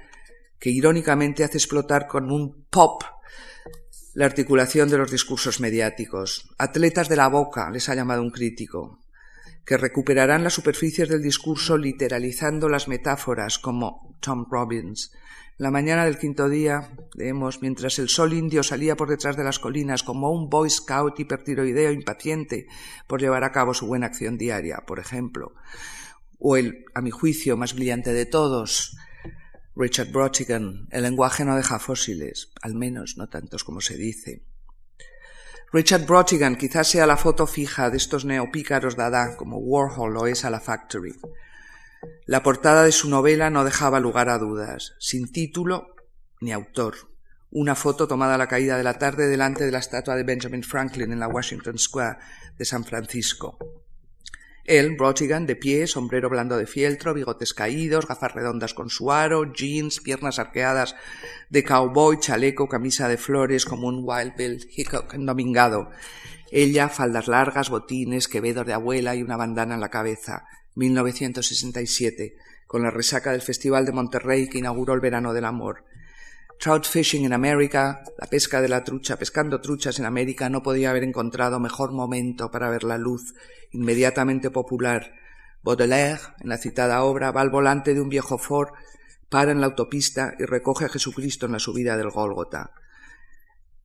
[0.58, 3.02] que irónicamente hace explotar con un pop
[4.14, 6.48] la articulación de los discursos mediáticos.
[6.56, 9.00] Atletas de la boca, les ha llamado un crítico,
[9.66, 15.12] que recuperarán las superficies del discurso literalizando las metáforas, como Tom Robbins,
[15.56, 19.60] la mañana del quinto día, leemos, mientras el sol indio salía por detrás de las
[19.60, 22.66] colinas como un boy scout hipertiroideo impaciente
[23.06, 25.54] por llevar a cabo su buena acción diaria, por ejemplo.
[26.38, 28.96] O el, a mi juicio, más brillante de todos,
[29.76, 34.44] Richard Brotigan, el lenguaje no deja fósiles, al menos no tantos como se dice.
[35.72, 40.44] Richard Brotigan quizás sea la foto fija de estos neopícaros dada, como Warhol lo es
[40.44, 41.14] a la Factory.
[42.26, 45.94] La portada de su novela no dejaba lugar a dudas, sin título
[46.40, 46.94] ni autor.
[47.50, 50.62] Una foto tomada a la caída de la tarde delante de la estatua de Benjamin
[50.62, 52.18] Franklin en la Washington Square
[52.58, 53.58] de San Francisco.
[54.64, 59.52] Él, Brotigan, de pie, sombrero blando de fieltro, bigotes caídos, gafas redondas con su aro,
[59.52, 60.96] jeans, piernas arqueadas
[61.50, 65.90] de cowboy, chaleco, camisa de flores como un Wild Bill Hickok endomingado.
[66.50, 70.46] Ella, faldas largas, botines, quevedos de abuela y una bandana en la cabeza.
[70.74, 75.84] 1967, con la resaca del Festival de Monterrey que inauguró el Verano del Amor.
[76.58, 80.90] Trout fishing in America, la pesca de la trucha, pescando truchas en América, no podía
[80.90, 83.34] haber encontrado mejor momento para ver la luz
[83.72, 85.14] inmediatamente popular.
[85.62, 88.70] Baudelaire, en la citada obra, va al volante de un viejo Ford,
[89.28, 92.72] para en la autopista y recoge a Jesucristo en la subida del Gólgota.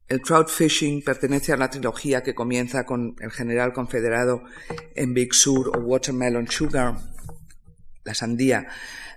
[0.10, 4.44] El trout fishing pertenece a la trilogía que comienza con el general confederado
[4.96, 6.96] en Big Sur o Watermelon Sugar,
[8.04, 8.68] la sandía,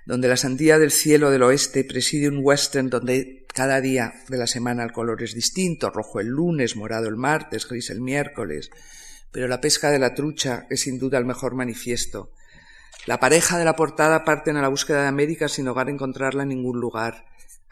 [0.05, 4.47] donde la sandía del cielo del oeste preside un western donde cada día de la
[4.47, 8.69] semana el color es distinto, rojo el lunes, morado el martes, gris el miércoles,
[9.31, 12.33] pero la pesca de la trucha es sin duda el mejor manifiesto.
[13.07, 16.51] La pareja de la portada parten a la búsqueda de América sin lograr encontrarla en
[16.51, 17.25] ningún lugar.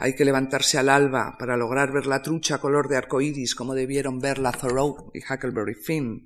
[0.02, 3.74] Hay que levantarse al alba para lograr ver la trucha color de arco iris como
[3.74, 6.24] debieron ver la Thoreau y Huckleberry Finn.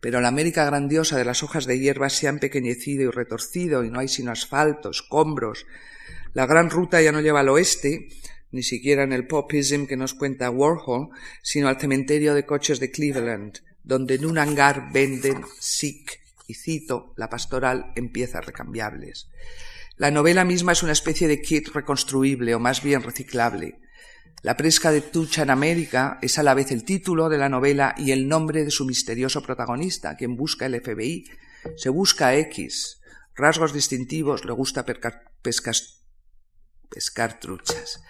[0.00, 3.90] Pero la América grandiosa de las hojas de hierba se ha empequeñecido y retorcido y
[3.90, 5.66] no hay sino asfalto, escombros.
[6.32, 8.08] La gran ruta ya no lleva al oeste,
[8.50, 11.10] ni siquiera en el popism que nos cuenta Warhol,
[11.42, 17.12] sino al cementerio de coches de Cleveland, donde en un hangar venden sick y cito,
[17.16, 19.28] la pastoral en piezas recambiables.
[19.96, 23.80] La novela misma es una especie de kit reconstruible o más bien reciclable.
[24.42, 27.94] La pesca de Tucha en América es a la vez el título de la novela
[27.96, 31.24] y el nombre de su misterioso protagonista, quien busca el FBI.
[31.76, 33.00] Se busca X.
[33.34, 35.14] Rasgos distintivos, le gusta pescar
[37.40, 38.02] truchas.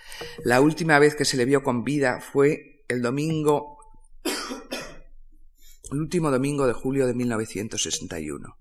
[0.45, 3.77] La última vez que se le vio con vida fue el domingo
[5.93, 8.57] el último domingo de julio de 1961,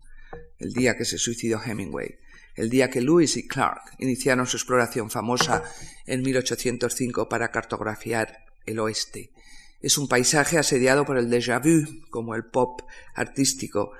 [0.59, 2.19] el día que se suicidó Hemingway,
[2.55, 5.63] el día que Lewis y Clark iniciaron su exploración famosa
[6.05, 9.31] en 1805 para cartografiar el oeste.
[9.81, 12.81] Es un paisaje asediado por el déjà vu, como el pop
[13.13, 13.91] artístico,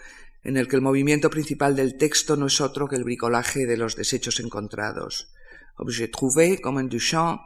[0.44, 3.78] en el que el movimiento principal del texto no es otro que el bricolaje de
[3.78, 5.34] los desechos encontrados.
[5.78, 7.42] Objet trouvé, como en Duchamp,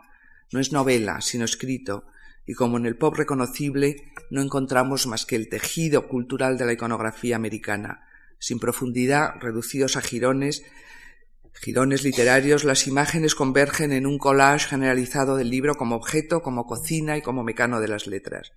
[0.52, 2.06] no es novela, sino escrito,
[2.46, 6.74] y como en el pop reconocible no encontramos más que el tejido cultural de la
[6.74, 8.08] iconografía americana,
[8.40, 10.64] sin profundidad, reducidos a jirones,
[11.62, 17.18] girones literarios, las imágenes convergen en un collage generalizado del libro como objeto, como cocina
[17.18, 18.54] y como mecano de las letras.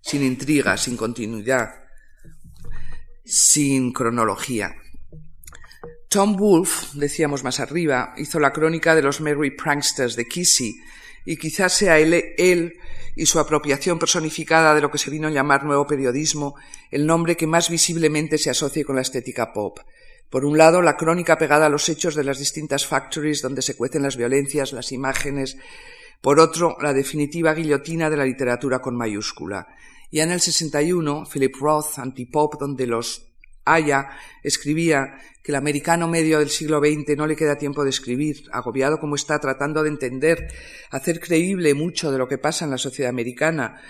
[0.00, 1.70] Sin intriga, sin continuidad,
[3.24, 4.76] sin cronología.
[6.08, 10.76] Tom Wolfe, decíamos más arriba, hizo la crónica de los Merry Pranksters de Kissy,
[11.24, 12.74] y quizás sea él, él,
[13.16, 16.54] y su apropiación personificada de lo que se vino a llamar nuevo periodismo
[16.92, 19.80] el nombre que más visiblemente se asocie con la estética pop.
[20.30, 23.76] Por un lado, la crónica pegada a los hechos de las distintas factories donde se
[23.76, 25.56] cuecen las violencias, las imágenes.
[26.20, 29.68] Por otro, la definitiva guillotina de la literatura con mayúscula.
[30.10, 33.32] Ya en el 61, Philip Roth, antipop, donde los
[33.66, 34.10] Haya
[34.44, 38.98] escribía que el americano medio del siglo XX no le queda tiempo de escribir, agobiado
[38.98, 40.46] como está tratando de entender,
[40.90, 43.80] hacer creíble mucho de lo que pasa en la sociedad americana.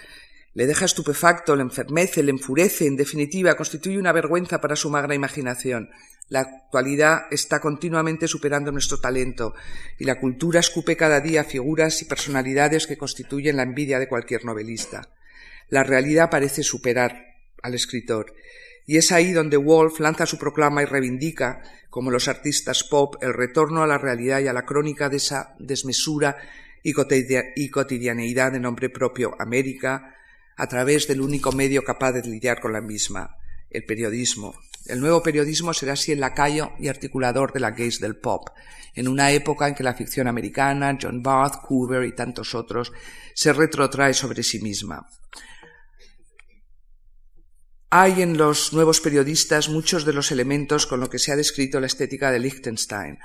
[0.54, 5.14] Le deja estupefacto, le enfermece, le enfurece, en definitiva, constituye una vergüenza para su magra
[5.14, 5.90] imaginación.
[6.28, 9.54] La actualidad está continuamente superando nuestro talento
[9.98, 14.44] y la cultura escupe cada día figuras y personalidades que constituyen la envidia de cualquier
[14.44, 15.08] novelista.
[15.68, 17.26] La realidad parece superar
[17.62, 18.34] al escritor
[18.86, 23.34] y es ahí donde Wolf lanza su proclama y reivindica, como los artistas pop, el
[23.34, 26.36] retorno a la realidad y a la crónica de esa desmesura
[26.84, 30.14] y cotidianeidad de nombre propio América,
[30.56, 33.36] a través del único medio capaz de lidiar con la misma,
[33.70, 34.54] el periodismo.
[34.88, 38.48] El nuevo periodismo será así el lacayo y articulador de la gaze del pop,
[38.94, 42.92] en una época en que la ficción americana, John Barth, Coover y tantos otros,
[43.34, 45.06] se retrotrae sobre sí misma.
[47.90, 51.78] Hay en los nuevos periodistas muchos de los elementos con los que se ha descrito
[51.78, 53.18] la estética de Liechtenstein.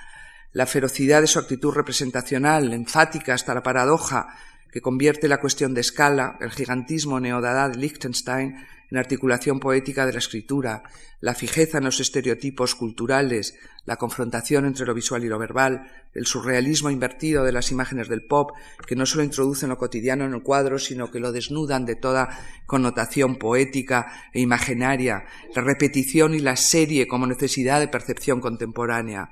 [0.54, 4.28] La ferocidad de su actitud representacional, enfática hasta la paradoja,
[4.72, 8.56] que convierte la cuestión de escala, el gigantismo neodadá de Liechtenstein,
[8.92, 10.84] en articulación poética de la escritura,
[11.22, 16.26] la fijeza en los estereotipos culturales, la confrontación entre lo visual y lo verbal, el
[16.26, 18.52] surrealismo invertido de las imágenes del pop,
[18.86, 22.38] que no solo introducen lo cotidiano en el cuadro, sino que lo desnudan de toda
[22.66, 25.24] connotación poética e imaginaria,
[25.56, 29.30] la repetición y la serie como necesidad de percepción contemporánea.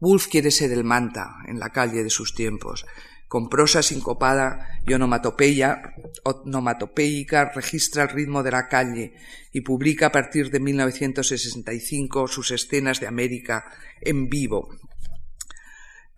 [0.00, 2.84] Wolf quiere ser el manta en la calle de sus tiempos
[3.34, 5.82] con prosa sincopada y onomatopeica,
[7.52, 9.14] registra el ritmo de la calle
[9.52, 13.64] y publica a partir de 1965 sus escenas de América
[14.00, 14.68] en vivo,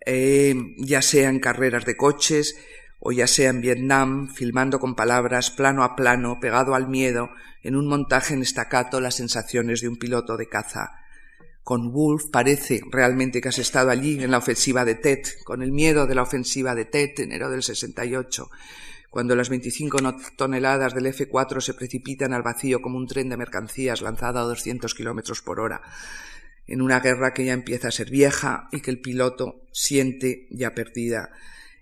[0.05, 2.55] eh, ya sea en carreras de coches
[2.99, 7.31] o ya sea en Vietnam, filmando con palabras plano a plano, pegado al miedo,
[7.63, 11.06] en un montaje en estacato las sensaciones de un piloto de caza
[11.67, 15.73] con Wolf parece realmente que has estado allí en la ofensiva de Tet, con el
[15.73, 18.49] miedo de la ofensiva de Tet, enero del 68,
[19.09, 19.97] cuando las 25
[20.37, 24.95] toneladas del F-4 se precipitan al vacío como un tren de mercancías lanzado a 200
[24.95, 25.81] kilómetros por hora,
[26.67, 30.73] en una guerra que ya empieza a ser vieja y que el piloto siente ya
[30.73, 31.31] perdida.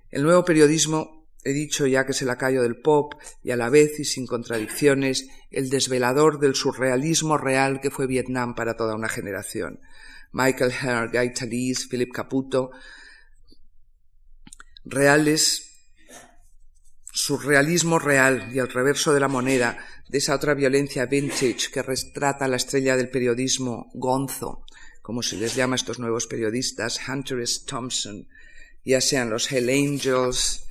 [0.09, 1.14] El nuevo periodismo
[1.47, 4.25] He dicho ya que es el lacayo del pop y a la vez y sin
[4.25, 9.79] contradicciones el desvelador del surrealismo real que fue Vietnam para toda una generación.
[10.31, 12.71] Michael Herr, Guy Talese, Philip Caputo,
[14.85, 15.69] reales,
[17.13, 19.77] surrealismo real y al reverso de la moneda
[20.09, 24.65] de esa otra violencia vintage que retrata la estrella del periodismo gonzo,
[25.03, 27.61] como se les llama a estos nuevos periodistas, Hunter S.
[27.67, 28.27] Thompson,
[28.83, 30.65] ya sean los Hell Angels,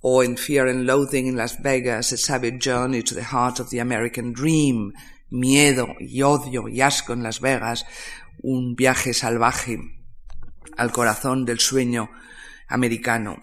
[0.00, 3.70] o en Fear and Loathing in Las Vegas, A Savage Journey to the Heart of
[3.70, 4.92] the American Dream,
[5.30, 7.84] miedo y odio y asco en Las Vegas,
[8.42, 9.78] un viaje salvaje
[10.76, 12.10] al corazón del sueño
[12.68, 13.42] americano,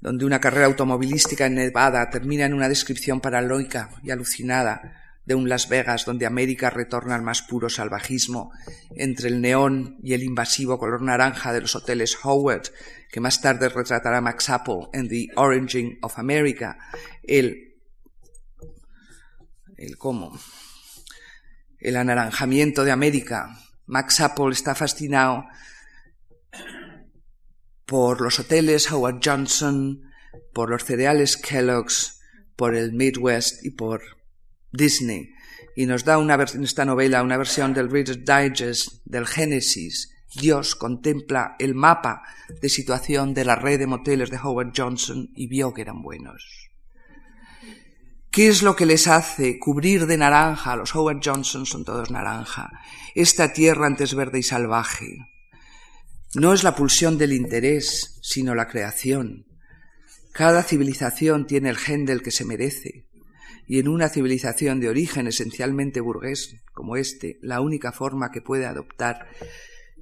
[0.00, 5.48] donde una carrera automovilística en Nevada termina en una descripción paranoica y alucinada de un
[5.48, 8.52] Las Vegas donde América retorna al más puro salvajismo,
[8.94, 12.70] entre el neón y el invasivo color naranja de los hoteles Howard,
[13.10, 16.78] que más tarde retratará Max Apple en The Oranging of America,
[17.22, 17.74] el,
[19.76, 20.38] el cómo,
[21.78, 23.56] el anaranjamiento de América.
[23.86, 25.44] Max Apple está fascinado
[27.86, 30.02] por los hoteles Howard Johnson,
[30.52, 32.20] por los cereales Kellogg's,
[32.56, 34.02] por el Midwest y por
[34.74, 35.34] Disney
[35.76, 40.10] y nos da una, en esta novela una versión del Reader's Digest del Génesis.
[40.34, 42.22] Dios contempla el mapa
[42.60, 46.70] de situación de la red de moteles de Howard Johnson y vio que eran buenos.
[48.30, 50.74] ¿Qué es lo que les hace cubrir de naranja?
[50.74, 52.70] Los Howard Johnson son todos naranja.
[53.14, 55.18] Esta tierra antes verde y salvaje.
[56.34, 59.46] No es la pulsión del interés, sino la creación.
[60.32, 63.06] Cada civilización tiene el gen del que se merece
[63.66, 68.66] y en una civilización de origen esencialmente burgués como este, la única forma que puede
[68.66, 69.28] adoptar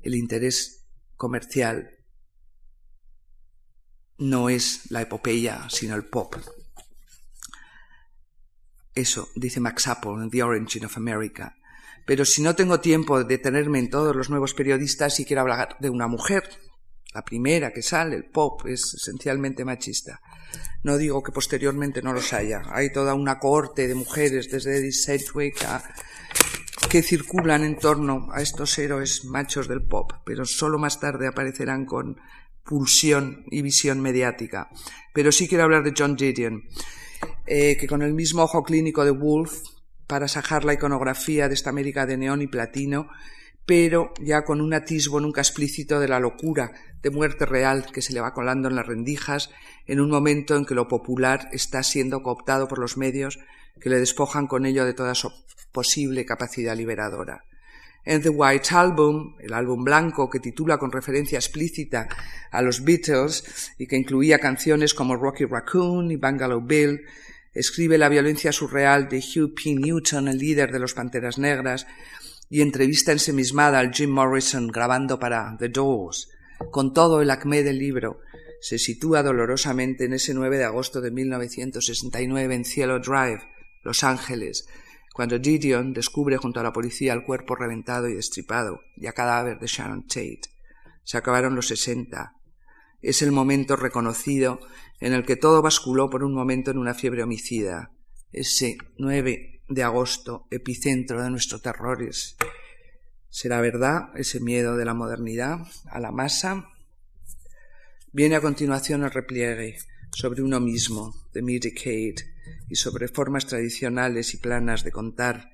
[0.03, 0.87] el interés
[1.17, 1.99] comercial
[4.19, 6.37] no es la epopeya, sino el pop.
[8.95, 11.57] Eso dice Max Apple en The Origin of America.
[12.05, 15.77] Pero si no tengo tiempo de detenerme en todos los nuevos periodistas, sí quiero hablar
[15.81, 16.43] de una mujer.
[17.15, 20.21] La primera que sale, el pop, es esencialmente machista.
[20.83, 22.63] No digo que posteriormente no los haya.
[22.71, 25.65] Hay toda una cohorte de mujeres, desde Edith Sedgwick
[26.89, 31.87] que circulan en torno a estos héroes machos del pop, pero solo más tarde aparecerán
[31.87, 32.19] con
[32.65, 34.69] pulsión y visión mediática.
[35.15, 36.65] Pero sí quiero hablar de John Gideon,
[37.47, 39.63] eh, que con el mismo ojo clínico de Wolf,
[40.07, 43.09] para sajar la iconografía de esta América de neón y platino,
[43.67, 48.13] pero ya con un atisbo nunca explícito de la locura de muerte real que se
[48.13, 49.51] le va colando en las rendijas
[49.87, 53.39] en un momento en que lo popular está siendo cooptado por los medios
[53.81, 55.31] que le despojan con ello de toda su
[55.73, 57.45] posible capacidad liberadora.
[58.05, 62.09] En The White Album, el álbum blanco que titula con referencia explícita
[62.51, 67.03] a los Beatles y que incluía canciones como Rocky Raccoon y Bungalow Bill,
[67.55, 69.75] escribe la violencia surreal de Hugh P.
[69.77, 71.87] Newton, el líder de los Panteras Negras,
[72.53, 76.29] y entrevista ensemismada al Jim Morrison grabando para The Doors.
[76.71, 78.21] Con todo el acmé del libro,
[78.61, 83.41] se sitúa dolorosamente en ese 9 de agosto de 1969 en Cielo Drive,
[83.83, 84.67] Los Ángeles,
[85.15, 89.59] cuando Gideon descubre junto a la policía el cuerpo reventado y destripado y a cadáver
[89.59, 90.43] de Sharon Tate.
[91.05, 92.35] Se acabaron los sesenta.
[93.01, 94.61] Es el momento reconocido
[95.01, 97.93] en el que todo basculó por un momento en una fiebre homicida.
[98.31, 102.37] Ese 9 de agosto, epicentro de nuestros terrores.
[103.29, 105.61] ¿Será verdad ese miedo de la modernidad
[105.91, 106.69] a la masa?
[108.13, 109.79] Viene a continuación el repliegue
[110.11, 112.17] sobre uno mismo, de Medicaid,
[112.69, 115.51] y sobre formas tradicionales y planas de contar.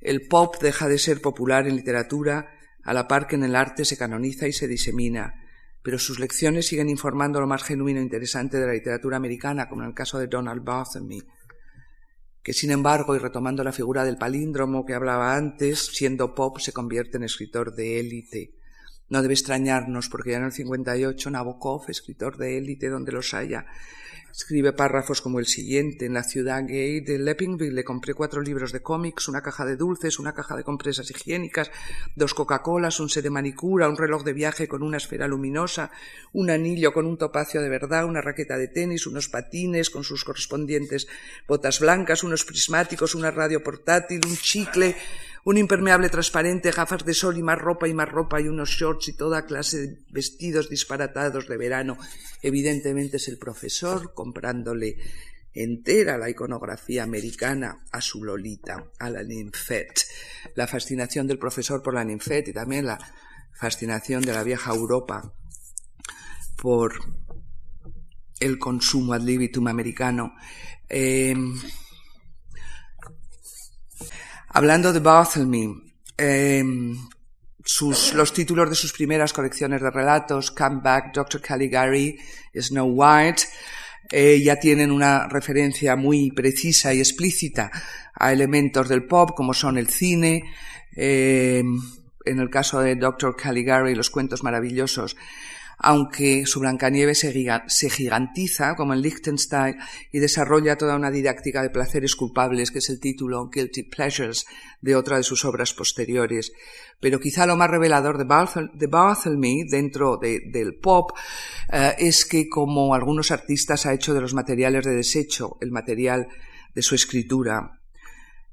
[0.00, 2.52] El pop deja de ser popular en literatura
[2.82, 5.34] a la par que en el arte se canoniza y se disemina,
[5.82, 9.82] pero sus lecciones siguen informando lo más genuino e interesante de la literatura americana, como
[9.82, 11.22] en el caso de Donald Barthélemy,
[12.42, 16.72] que sin embargo, y retomando la figura del palíndromo que hablaba antes, siendo pop se
[16.72, 18.54] convierte en escritor de élite.
[19.08, 23.66] No debe extrañarnos porque ya en el 58 Nabokov, escritor de élite donde los haya,
[24.32, 26.06] Escribe párrafos como el siguiente.
[26.06, 29.76] En la ciudad gay de Leppingville le compré cuatro libros de cómics, una caja de
[29.76, 31.70] dulces, una caja de compresas higiénicas,
[32.14, 35.90] dos Coca-Colas, un set de manicura, un reloj de viaje con una esfera luminosa,
[36.32, 40.24] un anillo con un topacio de verdad, una raqueta de tenis, unos patines con sus
[40.24, 41.08] correspondientes
[41.48, 44.96] botas blancas, unos prismáticos, una radio portátil, un chicle,
[45.44, 49.08] un impermeable transparente, gafas de sol y más ropa y más ropa y unos shorts
[49.08, 51.96] y toda clase de vestidos disparatados de verano.
[52.42, 54.96] Evidentemente es el profesor comprándole
[55.52, 60.06] entera la iconografía americana a su Lolita, a la ninfet.
[60.54, 62.98] La fascinación del profesor por la ninfet y también la
[63.52, 65.34] fascinación de la vieja Europa
[66.56, 66.94] por
[68.38, 70.34] el consumo ad libitum americano.
[70.88, 71.34] Eh,
[74.52, 76.96] Hablando de Barthélemy, em,
[78.14, 81.40] los títulos de sus primeras colecciones de relatos, Come Back, Dr.
[81.40, 82.18] Caligari,
[82.52, 83.44] Snow White,
[84.10, 87.70] eh, ya tienen una referencia muy precisa y explícita
[88.12, 90.42] a elementos del pop, como son el cine,
[90.96, 91.80] em,
[92.24, 93.36] en el caso de Dr.
[93.36, 95.16] Caligari, los cuentos maravillosos
[95.82, 99.76] aunque su Blancanieves se gigantiza, como en Liechtenstein,
[100.12, 104.44] y desarrolla toda una didáctica de placeres culpables, que es el título Guilty Pleasures
[104.82, 106.52] de otra de sus obras posteriores.
[107.00, 108.70] Pero quizá lo más revelador de, Barthel
[109.70, 111.12] dentro del pop
[111.72, 116.28] eh, es que, como algunos artistas, ha hecho de los materiales de desecho el material
[116.74, 117.79] de su escritura.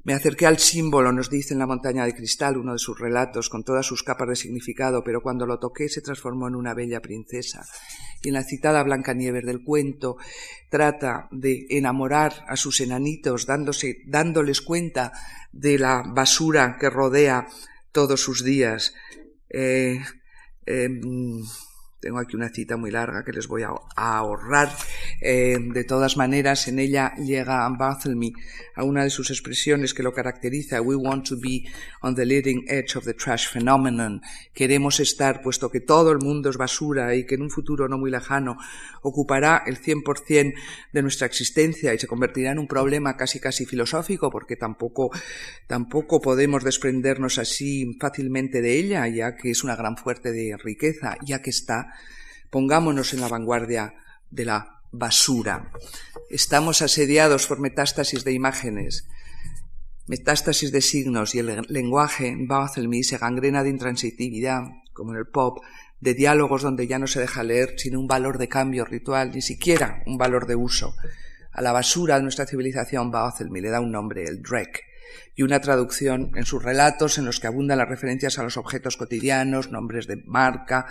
[0.07, 3.49] Me acerqué al símbolo, nos dice en la montaña de cristal, uno de sus relatos,
[3.49, 7.01] con todas sus capas de significado, pero cuando lo toqué se transformó en una bella
[7.01, 7.65] princesa.
[8.23, 10.15] Y en la citada Blancanieves del cuento
[10.69, 15.11] trata de enamorar a sus enanitos, dándoles cuenta
[15.51, 17.45] de la basura que rodea
[17.91, 18.93] todos sus días.
[19.49, 19.99] Eh,
[20.65, 21.43] em,
[21.99, 24.69] tengo aquí una cita muy larga que les voy a, ahorrar.
[25.21, 28.33] Eh, de todas maneras, en ella llega Barthélemy
[28.75, 30.81] a una de sus expresiones que lo caracteriza.
[30.81, 31.63] We want to be
[32.01, 34.21] on the leading edge of the trash phenomenon.
[34.53, 37.97] Queremos estar, puesto que todo el mundo es basura y que en un futuro no
[37.97, 38.57] muy lejano
[39.01, 40.53] ocupará el 100%
[40.93, 45.09] de nuestra existencia y se convertirá en un problema casi casi filosófico, porque tampoco,
[45.65, 51.17] tampoco podemos desprendernos así fácilmente de ella, ya que es una gran fuerte de riqueza,
[51.25, 51.86] ya que está
[52.49, 53.93] Pongámonos en la vanguardia
[54.31, 55.71] de la basura.
[56.29, 59.07] Estamos asediados por metástasis de imágenes,
[60.07, 64.63] metástasis de signos y el lenguaje en Barthelmy se gangrena de intransitividad,
[64.93, 65.59] como en el pop,
[65.99, 69.41] de diálogos donde ya no se deja leer sin un valor de cambio ritual, ni
[69.41, 70.95] siquiera un valor de uso.
[71.51, 74.83] A la basura de nuestra civilización Barthelmy le da un nombre, el Drek,
[75.35, 78.97] y una traducción en sus relatos en los que abundan las referencias a los objetos
[78.97, 80.87] cotidianos, nombres de marca,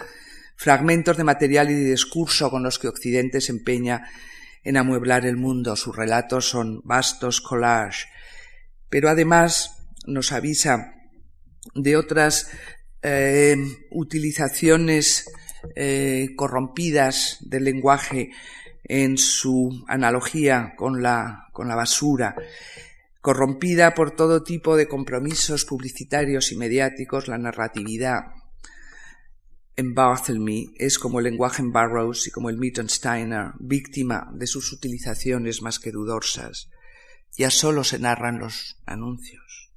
[0.56, 4.08] fragmentos de material y de discurso con los que Occidente se empeña
[4.64, 5.76] en amueblar el mundo.
[5.76, 8.06] Sus relatos son vastos collages,
[8.88, 9.76] pero además
[10.06, 10.94] nos avisa
[11.74, 12.50] de otras
[13.02, 13.56] eh,
[13.90, 15.30] utilizaciones
[15.74, 18.30] eh, corrompidas del lenguaje
[18.84, 22.36] en su analogía con la, con la basura,
[23.20, 28.26] corrompida por todo tipo de compromisos publicitarios y mediáticos, la narratividad,
[29.76, 32.58] en Barthélemy es como el lenguaje en Burroughs y como el
[32.88, 36.70] Steiner, víctima de sus utilizaciones más que dudosas.
[37.36, 39.70] Ya solo se narran los anuncios.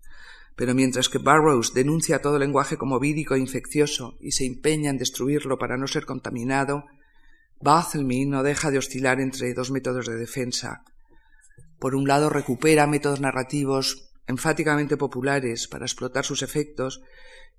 [0.56, 4.98] Pero mientras que Burroughs denuncia todo lenguaje como vírico e infeccioso y se empeña en
[4.98, 6.86] destruirlo para no ser contaminado,
[7.60, 10.86] Barthélemy no deja de oscilar entre dos métodos de defensa.
[11.78, 17.02] Por un lado recupera métodos narrativos enfáticamente populares para explotar sus efectos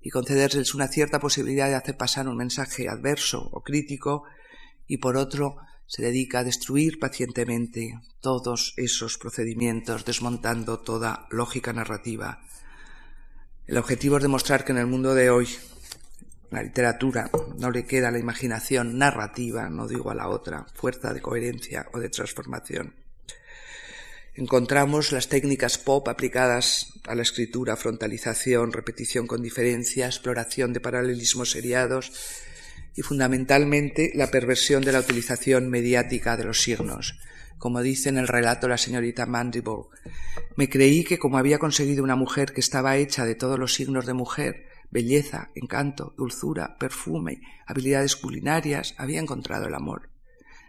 [0.01, 4.23] y concederles una cierta posibilidad de hacer pasar un mensaje adverso o crítico,
[4.87, 12.39] y por otro se dedica a destruir pacientemente todos esos procedimientos, desmontando toda lógica narrativa.
[13.67, 15.47] El objetivo es demostrar que en el mundo de hoy
[16.49, 21.21] la literatura no le queda la imaginación narrativa, no digo a la otra, fuerza de
[21.21, 23.00] coherencia o de transformación
[24.35, 31.51] encontramos las técnicas pop aplicadas a la escritura, frontalización, repetición con diferencia, exploración de paralelismos
[31.51, 32.11] seriados
[32.95, 37.19] y fundamentalmente la perversión de la utilización mediática de los signos.
[37.57, 39.83] Como dice en el relato la señorita Mandible,
[40.55, 44.05] me creí que como había conseguido una mujer que estaba hecha de todos los signos
[44.05, 50.10] de mujer, belleza, encanto, dulzura, perfume, habilidades culinarias, había encontrado el amor.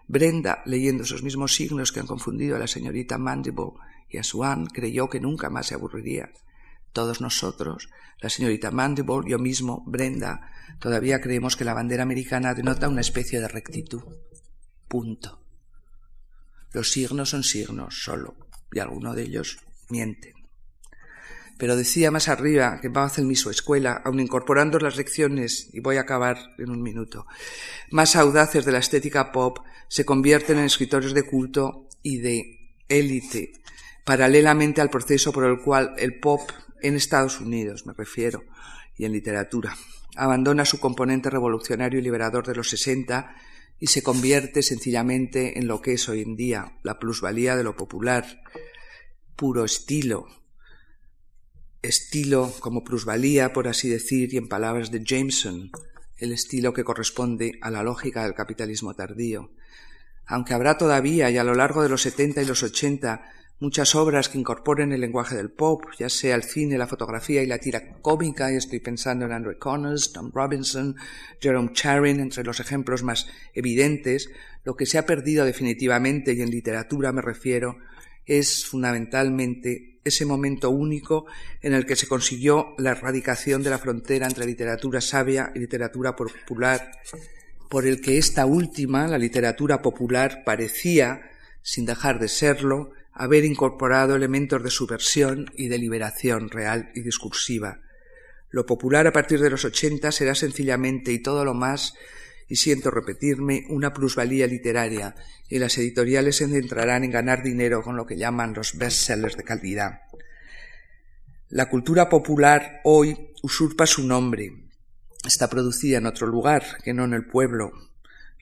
[0.09, 3.73] Brenda, leyendo esos mismos signos que han confundido a la señorita Mandible
[4.09, 6.33] y a Swan, creyó que nunca más se aburriría.
[6.93, 7.89] Todos nosotros,
[8.21, 13.41] la señorita Mandible, yo mismo, Brenda, todavía creemos que la bandera americana denota una especie
[13.41, 14.03] de rectitud.
[14.89, 15.43] Punto.
[16.73, 18.37] Los signos son signos solo,
[18.73, 20.42] y algunos de ellos mienten.
[21.59, 26.03] Pero decía más arriba que en su escuela, aun incorporando las lecciones, y voy a
[26.03, 27.27] acabar en un minuto,
[27.91, 33.53] más audaces de la estética pop, se convierten en escritores de culto y de élite,
[34.05, 36.41] paralelamente al proceso por el cual el pop
[36.81, 38.45] en Estados Unidos, me refiero,
[38.97, 39.77] y en literatura,
[40.17, 43.35] abandona su componente revolucionario y liberador de los 60
[43.79, 47.77] y se convierte sencillamente en lo que es hoy en día, la plusvalía de lo
[47.77, 48.43] popular,
[49.37, 50.27] puro estilo,
[51.83, 55.71] estilo como plusvalía, por así decir, y en palabras de Jameson,
[56.17, 59.51] el estilo que corresponde a la lógica del capitalismo tardío.
[60.25, 63.23] Aunque habrá todavía, y a lo largo de los 70 y los 80,
[63.59, 67.47] muchas obras que incorporen el lenguaje del pop, ya sea el cine, la fotografía y
[67.47, 70.95] la tira cómica, y estoy pensando en Andrew Connors, Tom Robinson,
[71.41, 74.31] Jerome Charin, entre los ejemplos más evidentes,
[74.65, 77.79] lo que se ha perdido definitivamente, y en literatura me refiero,
[78.27, 81.27] es fundamentalmente ese momento único
[81.61, 86.17] en el que se consiguió la erradicación de la frontera entre literatura sabia y literatura
[86.17, 86.91] popular,
[87.69, 91.31] por el que esta última, la literatura popular, parecía,
[91.63, 97.81] sin dejar de serlo, haber incorporado elementos de subversión y de liberación real y discursiva.
[98.51, 101.95] Lo popular a partir de los ochenta será sencillamente y todo lo más
[102.49, 105.15] y siento repetirme, una plusvalía literaria,
[105.49, 109.45] y las editoriales se centrarán en ganar dinero con lo que llaman los bestsellers de
[109.45, 110.01] calidad.
[111.49, 114.53] La cultura popular hoy usurpa su nombre.
[115.27, 117.73] Está producida en otro lugar que no en el pueblo.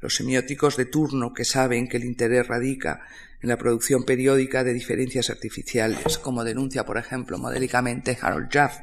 [0.00, 3.02] Los semióticos de turno que saben que el interés radica
[3.42, 8.78] en la producción periódica de diferencias artificiales, como denuncia, por ejemplo, modélicamente Harold Jaff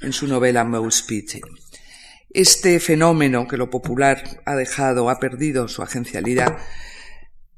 [0.00, 1.40] en su novela Mouse Pity
[2.34, 6.56] Este fenómeno que lo popular ha dejado, ha perdido su agencialidad,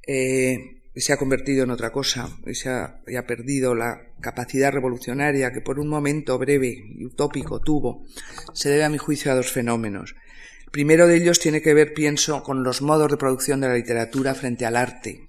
[0.05, 4.73] eh, se ha convertido en otra cosa, y se ha, y ha, perdido la capacidad
[4.73, 8.05] revolucionaria que por un momento breve y utópico tuvo,
[8.53, 10.17] se debe a mi juicio a dos fenómenos.
[10.65, 13.75] El primero de ellos tiene que ver, pienso, con los modos de producción de la
[13.75, 15.29] literatura frente al arte.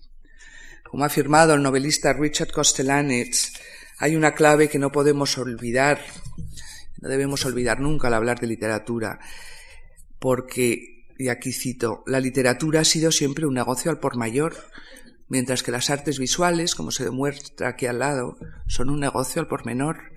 [0.84, 3.54] Como ha afirmado el novelista Richard Kostelanetz,
[4.00, 6.00] hay una clave que no podemos olvidar,
[7.02, 9.20] no debemos olvidar nunca al hablar de literatura,
[10.20, 14.56] porque, y aquí cito, la literatura ha sido siempre un negocio al por mayor,
[15.28, 19.48] mientras que las artes visuales, como se demuestra aquí al lado, son un negocio al
[19.48, 20.12] por menor.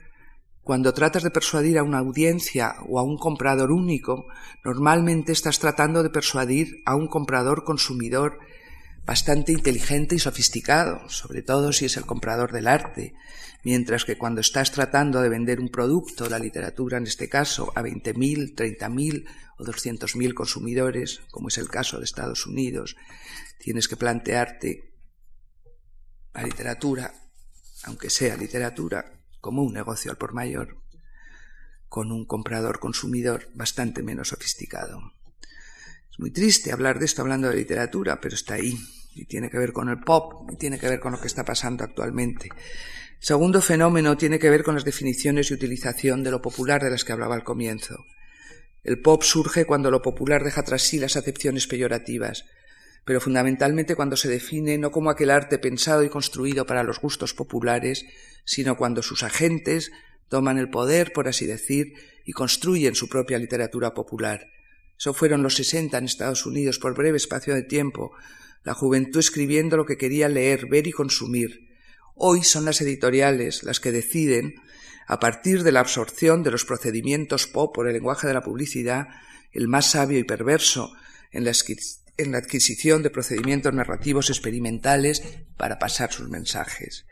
[0.62, 4.26] Cuando tratas de persuadir a una audiencia o a un comprador único,
[4.64, 8.38] normalmente estás tratando de persuadir a un comprador consumidor
[9.08, 13.14] bastante inteligente y sofisticado, sobre todo si es el comprador del arte,
[13.64, 17.80] mientras que cuando estás tratando de vender un producto, la literatura en este caso, a
[17.80, 19.26] 20.000, 30.000
[19.56, 22.96] o 200.000 consumidores, como es el caso de Estados Unidos,
[23.58, 24.92] tienes que plantearte
[26.34, 27.14] la literatura,
[27.84, 30.82] aunque sea literatura, como un negocio al por mayor,
[31.88, 35.00] con un comprador consumidor bastante menos sofisticado.
[36.12, 38.78] Es muy triste hablar de esto hablando de literatura, pero está ahí
[39.18, 41.44] y tiene que ver con el pop y tiene que ver con lo que está
[41.44, 42.48] pasando actualmente.
[43.20, 47.04] Segundo fenómeno tiene que ver con las definiciones y utilización de lo popular de las
[47.04, 48.04] que hablaba al comienzo.
[48.84, 52.44] El pop surge cuando lo popular deja tras sí las acepciones peyorativas,
[53.04, 57.34] pero fundamentalmente cuando se define no como aquel arte pensado y construido para los gustos
[57.34, 58.06] populares,
[58.44, 59.90] sino cuando sus agentes
[60.28, 64.46] toman el poder, por así decir, y construyen su propia literatura popular.
[64.98, 68.12] Eso fueron los sesenta en Estados Unidos por breve espacio de tiempo,
[68.64, 71.68] la juventud escribiendo lo que quería leer, ver y consumir.
[72.14, 74.56] Hoy son las editoriales las que deciden,
[75.06, 79.08] a partir de la absorción de los procedimientos pop por el lenguaje de la publicidad,
[79.52, 80.92] el más sabio y perverso
[81.32, 81.52] en la
[82.18, 85.22] en la adquisición de procedimientos narrativos experimentales
[85.56, 87.06] para pasar sus mensajes.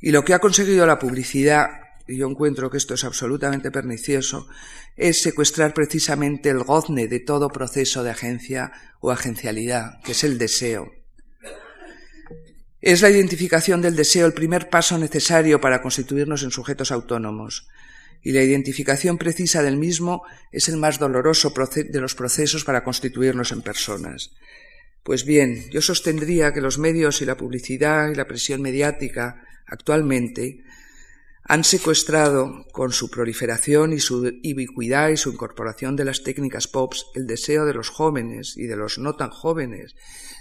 [0.00, 4.48] Y lo que ha conseguido la publicidad, y yo encuentro que esto es absolutamente pernicioso,
[4.96, 10.38] es secuestrar precisamente el gozne de todo proceso de agencia o agencialidad, que es el
[10.38, 10.92] deseo.
[12.80, 17.68] Es la identificación del deseo el primer paso necesario para constituirnos en sujetos autónomos
[18.22, 20.22] y la identificación precisa del mismo
[20.52, 24.32] es el más doloroso de los procesos para constituirnos en personas.
[25.02, 30.64] Pues bien, yo sostendría que los medios y la publicidad y la presión mediática actualmente
[31.48, 37.06] han secuestrado con su proliferación y su ubicuidad y su incorporación de las técnicas POPs
[37.14, 39.94] el deseo de los jóvenes y de los no tan jóvenes,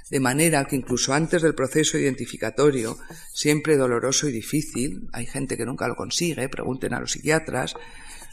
[0.09, 2.97] de manera que incluso antes del proceso identificatorio,
[3.33, 7.75] siempre doloroso y difícil, hay gente que nunca lo consigue, pregunten a los psiquiatras,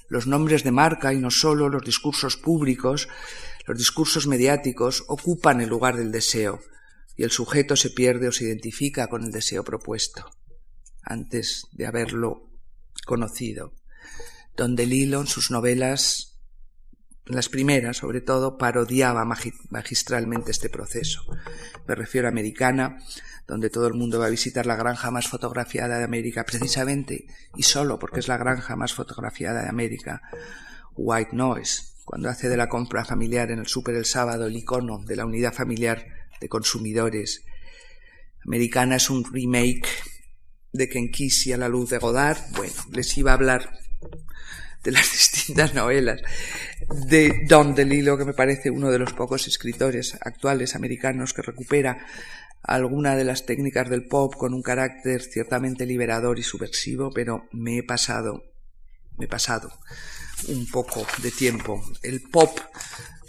[0.08, 3.08] los nombres de marca y no solo los discursos públicos,
[3.66, 6.60] los discursos mediáticos ocupan el lugar del deseo
[7.16, 10.24] y el sujeto se pierde o se identifica con el deseo propuesto
[11.04, 12.51] antes de haberlo
[13.06, 13.72] conocido.
[14.56, 16.32] Don DeLillo en sus novelas,
[17.24, 21.24] las primeras sobre todo, parodiaba magistralmente este proceso.
[21.86, 22.98] Me refiero a Americana,
[23.46, 27.26] donde todo el mundo va a visitar la granja más fotografiada de América, precisamente
[27.56, 30.22] y solo porque es la granja más fotografiada de América,
[30.94, 34.98] White Noise, cuando hace de la compra familiar en el súper el sábado el icono
[34.98, 36.04] de la unidad familiar
[36.40, 37.44] de consumidores.
[38.44, 39.86] Americana es un remake
[40.72, 43.78] de Kenkisi a la luz de Godard, bueno, les iba a hablar
[44.82, 46.20] de las distintas novelas.
[47.08, 52.06] De Don DeLillo, que me parece uno de los pocos escritores actuales americanos que recupera
[52.62, 57.78] alguna de las técnicas del pop con un carácter ciertamente liberador y subversivo, pero me
[57.78, 58.44] he pasado,
[59.18, 59.72] me he pasado
[60.48, 61.82] un poco de tiempo.
[62.02, 62.56] El pop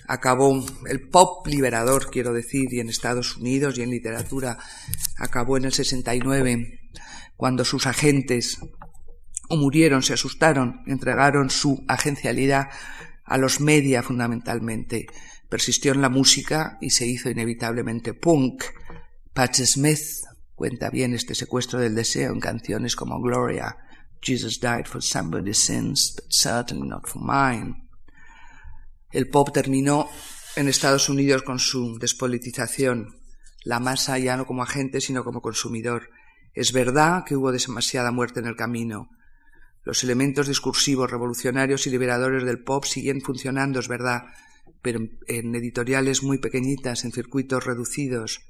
[0.07, 4.59] acabó, el pop liberador, quiero decir, y en Estados Unidos y en literatura,
[5.17, 6.79] acabó en el 69
[7.43, 8.57] cuando sus agentes
[9.49, 12.69] o murieron, se asustaron, entregaron su agencialidad
[13.25, 15.07] a los media fundamentalmente.
[15.49, 18.63] Persistió en la música y se hizo inevitablemente punk.
[19.33, 19.99] Patch Smith
[20.55, 23.75] cuenta bien este secuestro del deseo en canciones como Gloria,
[24.21, 27.89] Jesus died for somebody's sins, but certainly not for mine.
[29.11, 30.07] El pop terminó
[30.55, 33.17] en Estados Unidos con su despolitización,
[33.65, 36.09] la masa ya no como agente sino como consumidor.
[36.53, 39.09] Es verdad que hubo demasiada muerte en el camino.
[39.83, 44.23] Los elementos discursivos, revolucionarios y liberadores del pop siguen funcionando, es verdad,
[44.81, 48.41] pero en editoriales muy pequeñitas, en circuitos reducidos.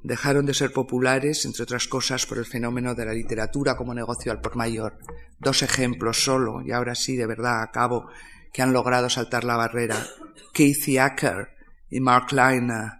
[0.00, 4.30] dejaron de ser populares, entre otras cosas, por el fenómeno de la literatura como negocio
[4.30, 4.96] al por mayor.
[5.40, 8.08] Dos ejemplos solo, y ahora sí, de verdad, acabo,
[8.52, 10.06] que han logrado saltar la barrera.
[10.54, 11.48] Casey Acker
[11.90, 12.92] y Mark Liner.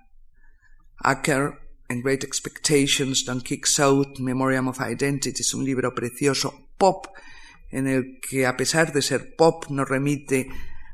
[0.96, 7.06] Acker, en Great Expectations, Don't Kick South, Memoriam of Identity, es un libro precioso, pop,
[7.70, 10.48] en el que, a pesar de ser pop, nos remite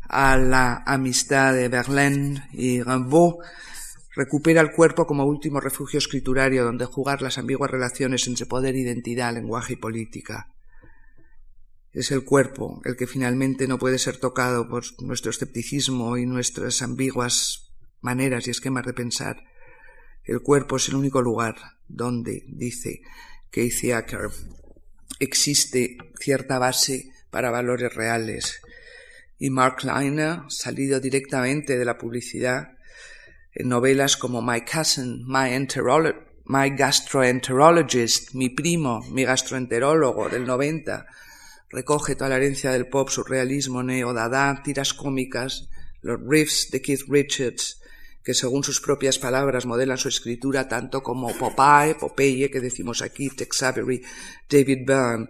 [0.08, 3.36] a la amistad de Verlaine y Rimbaud,
[4.14, 9.34] recupera el cuerpo como último refugio escriturario donde jugar las ambiguas relaciones entre poder, identidad,
[9.34, 10.48] lenguaje y política.
[11.92, 16.82] Es el cuerpo el que finalmente no puede ser tocado por nuestro escepticismo y nuestras
[16.82, 19.44] ambiguas maneras y esquemas de pensar.
[20.24, 21.56] El cuerpo es el único lugar
[21.86, 23.02] donde, dice
[23.50, 24.30] Casey Acker,
[25.20, 28.60] existe cierta base para valores reales.
[29.38, 32.78] Y Mark Liner, salido directamente de la publicidad,
[33.52, 35.50] en novelas como My Cousin, My,
[36.46, 41.06] My Gastroenterologist, Mi Primo, Mi Gastroenterólogo del 90,
[41.68, 45.68] recoge toda la herencia del pop, surrealismo, neo-dada, tiras cómicas,
[46.00, 47.80] los riffs de Keith Richards,
[48.24, 53.28] que según sus propias palabras modelan su escritura tanto como Popeye, Popeye, que decimos aquí,
[53.28, 54.02] Tex Avery,
[54.48, 55.28] David Byrne,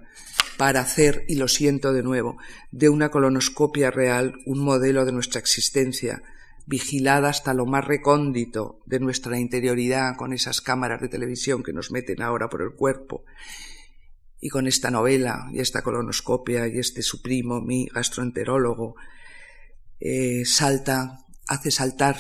[0.57, 2.39] para hacer, y lo siento de nuevo,
[2.71, 6.23] de una colonoscopia real un modelo de nuestra existencia,
[6.67, 11.91] vigilada hasta lo más recóndito de nuestra interioridad con esas cámaras de televisión que nos
[11.91, 13.25] meten ahora por el cuerpo.
[14.41, 18.95] Y con esta novela y esta colonoscopia y este su primo, mi gastroenterólogo,
[20.01, 22.17] eh, salta, hace saltar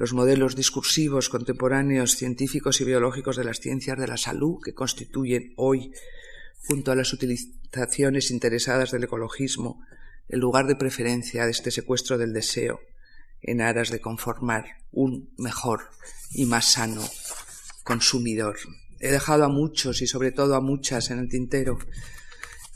[0.00, 5.52] los modelos discursivos contemporáneos científicos y biológicos de las ciencias de la salud que constituyen
[5.56, 5.92] hoy,
[6.66, 9.84] junto a las utilizaciones interesadas del ecologismo,
[10.26, 12.80] el lugar de preferencia de este secuestro del deseo
[13.42, 15.90] en aras de conformar un mejor
[16.32, 17.06] y más sano
[17.84, 18.56] consumidor.
[19.00, 21.76] He dejado a muchos y sobre todo a muchas en el tintero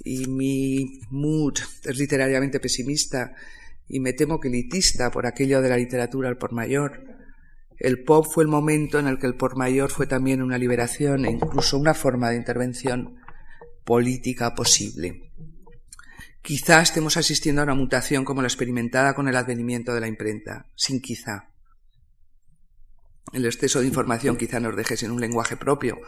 [0.04, 3.34] y mi mood es literariamente pesimista
[3.88, 7.13] y me temo que elitista por aquello de la literatura al por mayor.
[7.84, 11.26] El pop fue el momento en el que el por mayor fue también una liberación
[11.26, 13.20] e incluso una forma de intervención
[13.84, 15.30] política posible.
[16.40, 20.66] Quizá estemos asistiendo a una mutación como la experimentada con el advenimiento de la imprenta,
[20.74, 21.50] sin quizá.
[23.34, 25.98] El exceso de información quizá nos deje sin un lenguaje propio,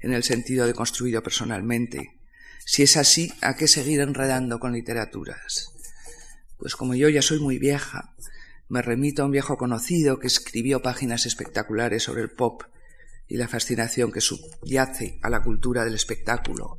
[0.00, 2.18] en el sentido de construido personalmente.
[2.66, 5.70] Si es así, ¿a qué seguir enredando con literaturas?
[6.58, 8.12] Pues como yo ya soy muy vieja,
[8.72, 12.62] me remito a un viejo conocido que escribió páginas espectaculares sobre el pop
[13.28, 16.78] y la fascinación que subyace a la cultura del espectáculo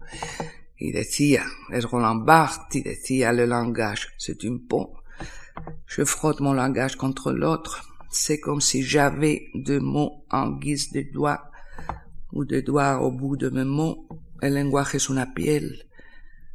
[0.75, 4.89] y decía, es Roland Barthes, y decía, le langage, c'est une pont.
[5.85, 7.83] Je frotte mon langage contre l'autre.
[8.09, 11.51] C'est comme si j'avais deux mots en guise de doigts
[12.31, 14.07] ou de doigts au bout de mes mots.
[14.41, 15.87] El lenguaje es una piel.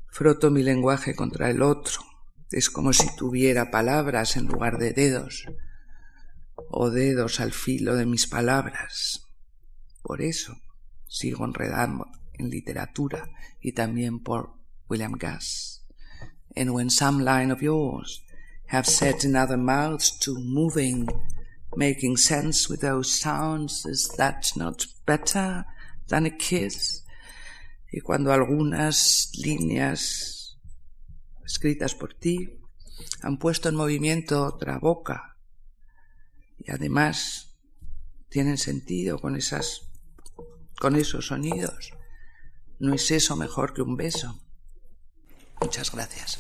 [0.09, 2.03] Froto mi lenguaje contra el otro.
[2.51, 5.45] Es como si tuviera palabras en lugar de dedos,
[6.71, 9.27] o dedos al filo de mis palabras.
[10.03, 10.57] Por eso
[11.07, 13.29] sigo enredando en literatura
[13.61, 14.55] y también por
[14.89, 15.85] William Gass.
[16.57, 18.23] And when some line of yours
[18.69, 21.07] have set in other mouths to moving,
[21.77, 25.67] making sense with those sounds, is that not better
[26.09, 27.05] than a kiss?
[27.93, 30.38] Y cuando algunas líneas
[31.49, 32.61] escritas por ti
[33.23, 35.37] han puesto en movimiento otra boca
[36.59, 37.57] y además
[38.29, 39.83] tienen sentido con esas
[40.79, 41.93] con esos sonidos
[42.79, 44.39] ¿No es eso mejor que un beso?
[45.61, 46.39] Muchas gracias.